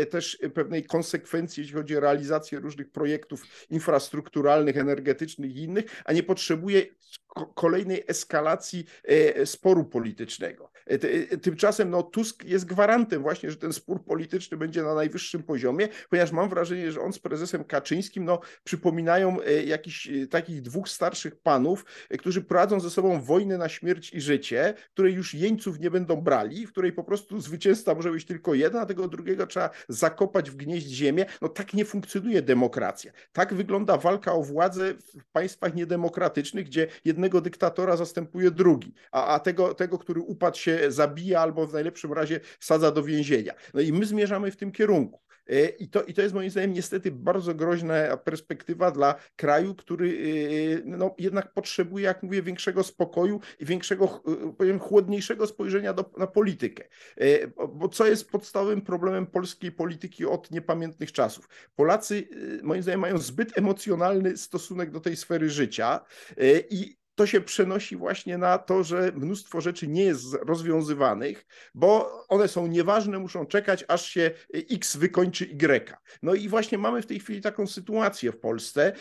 [0.09, 6.13] też pewnej konsekwencji, jeśli chodzi o realizację różnych projektów projektów infrastrukturalnych, energetycznych i innych, a
[6.13, 6.85] nie potrzebuje
[7.33, 10.71] kolejnej eskalacji e, sporu politycznego.
[10.87, 15.43] E, e, tymczasem no, Tusk jest gwarantem właśnie, że ten spór polityczny będzie na najwyższym
[15.43, 21.35] poziomie, ponieważ mam wrażenie, że on z prezesem Kaczyńskim no, przypominają jakichś takich dwóch starszych
[21.35, 21.85] panów,
[22.19, 26.67] którzy prowadzą ze sobą wojnę na śmierć i życie, której już jeńców nie będą brali,
[26.67, 30.55] w której po prostu zwycięzca może być tylko jeden, a tego drugiego trzeba zakopać w
[30.55, 31.25] gnieźdź ziemię.
[31.41, 33.11] No tak nie funkcjonuje demokracja.
[33.33, 36.87] Tak wygląda walka o władzę w państwach niedemokratycznych, gdzie
[37.23, 42.13] jednego dyktatora zastępuje drugi, a, a tego, tego, który upadł się zabija albo w najlepszym
[42.13, 43.53] razie sadza do więzienia.
[43.73, 45.23] No i my zmierzamy w tym kierunku.
[45.47, 50.09] E, I to, I to jest moim zdaniem niestety bardzo groźna perspektywa dla kraju, który
[50.09, 56.11] e, no, jednak potrzebuje, jak mówię, większego spokoju i większego, e, powiem, chłodniejszego spojrzenia do,
[56.17, 56.83] na politykę.
[57.73, 61.49] Bo co jest podstawowym problemem polskiej polityki od niepamiętnych czasów?
[61.75, 62.27] Polacy,
[62.63, 65.99] moim zdaniem, mają zbyt emocjonalny stosunek do tej sfery życia
[66.69, 71.45] i to się przenosi właśnie na to, że mnóstwo rzeczy nie jest rozwiązywanych,
[71.75, 74.31] bo one są nieważne, muszą czekać, aż się
[74.71, 75.97] X wykończy Y.
[76.23, 78.93] No i właśnie mamy w tej chwili taką sytuację w Polsce.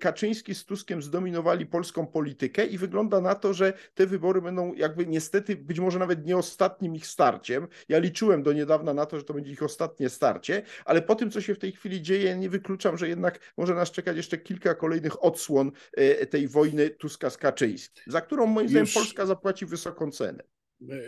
[0.00, 5.06] Kaczyński z Tuskiem zdominowali polską politykę i wygląda na to, że te wybory będą jakby
[5.06, 7.68] niestety być może nawet nie ostatnim ich starciem.
[7.88, 11.30] Ja liczyłem do niedawna na to, że to będzie ich ostatnie starcie, ale po tym,
[11.30, 14.74] co się w tej chwili dzieje, nie wykluczam, że jednak może nas czekać jeszcze kilka
[14.74, 17.59] kolejnych odsłon e, tej wojny Tuska z Kaczyńskim
[18.06, 20.42] za którą moim zdaniem już, Polska zapłaci wysoką cenę.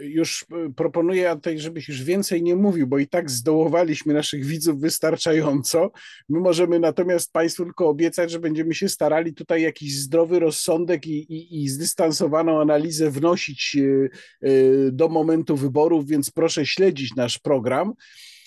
[0.03, 0.47] Już
[0.77, 5.91] proponuję tutaj, żebyś już więcej nie mówił, bo i tak zdołowaliśmy naszych widzów wystarczająco.
[6.29, 11.33] My możemy natomiast Państwu tylko obiecać, że będziemy się starali tutaj jakiś zdrowy rozsądek i,
[11.33, 14.51] i, i zdystansowaną analizę wnosić e, e,
[14.91, 17.93] do momentu wyborów, więc proszę śledzić nasz program.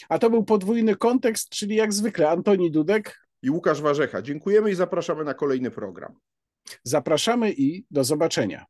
[0.09, 4.21] A to był podwójny kontekst, czyli jak zwykle Antoni Dudek i Łukasz Warzecha.
[4.21, 6.13] Dziękujemy i zapraszamy na kolejny program.
[6.83, 8.65] Zapraszamy i do zobaczenia.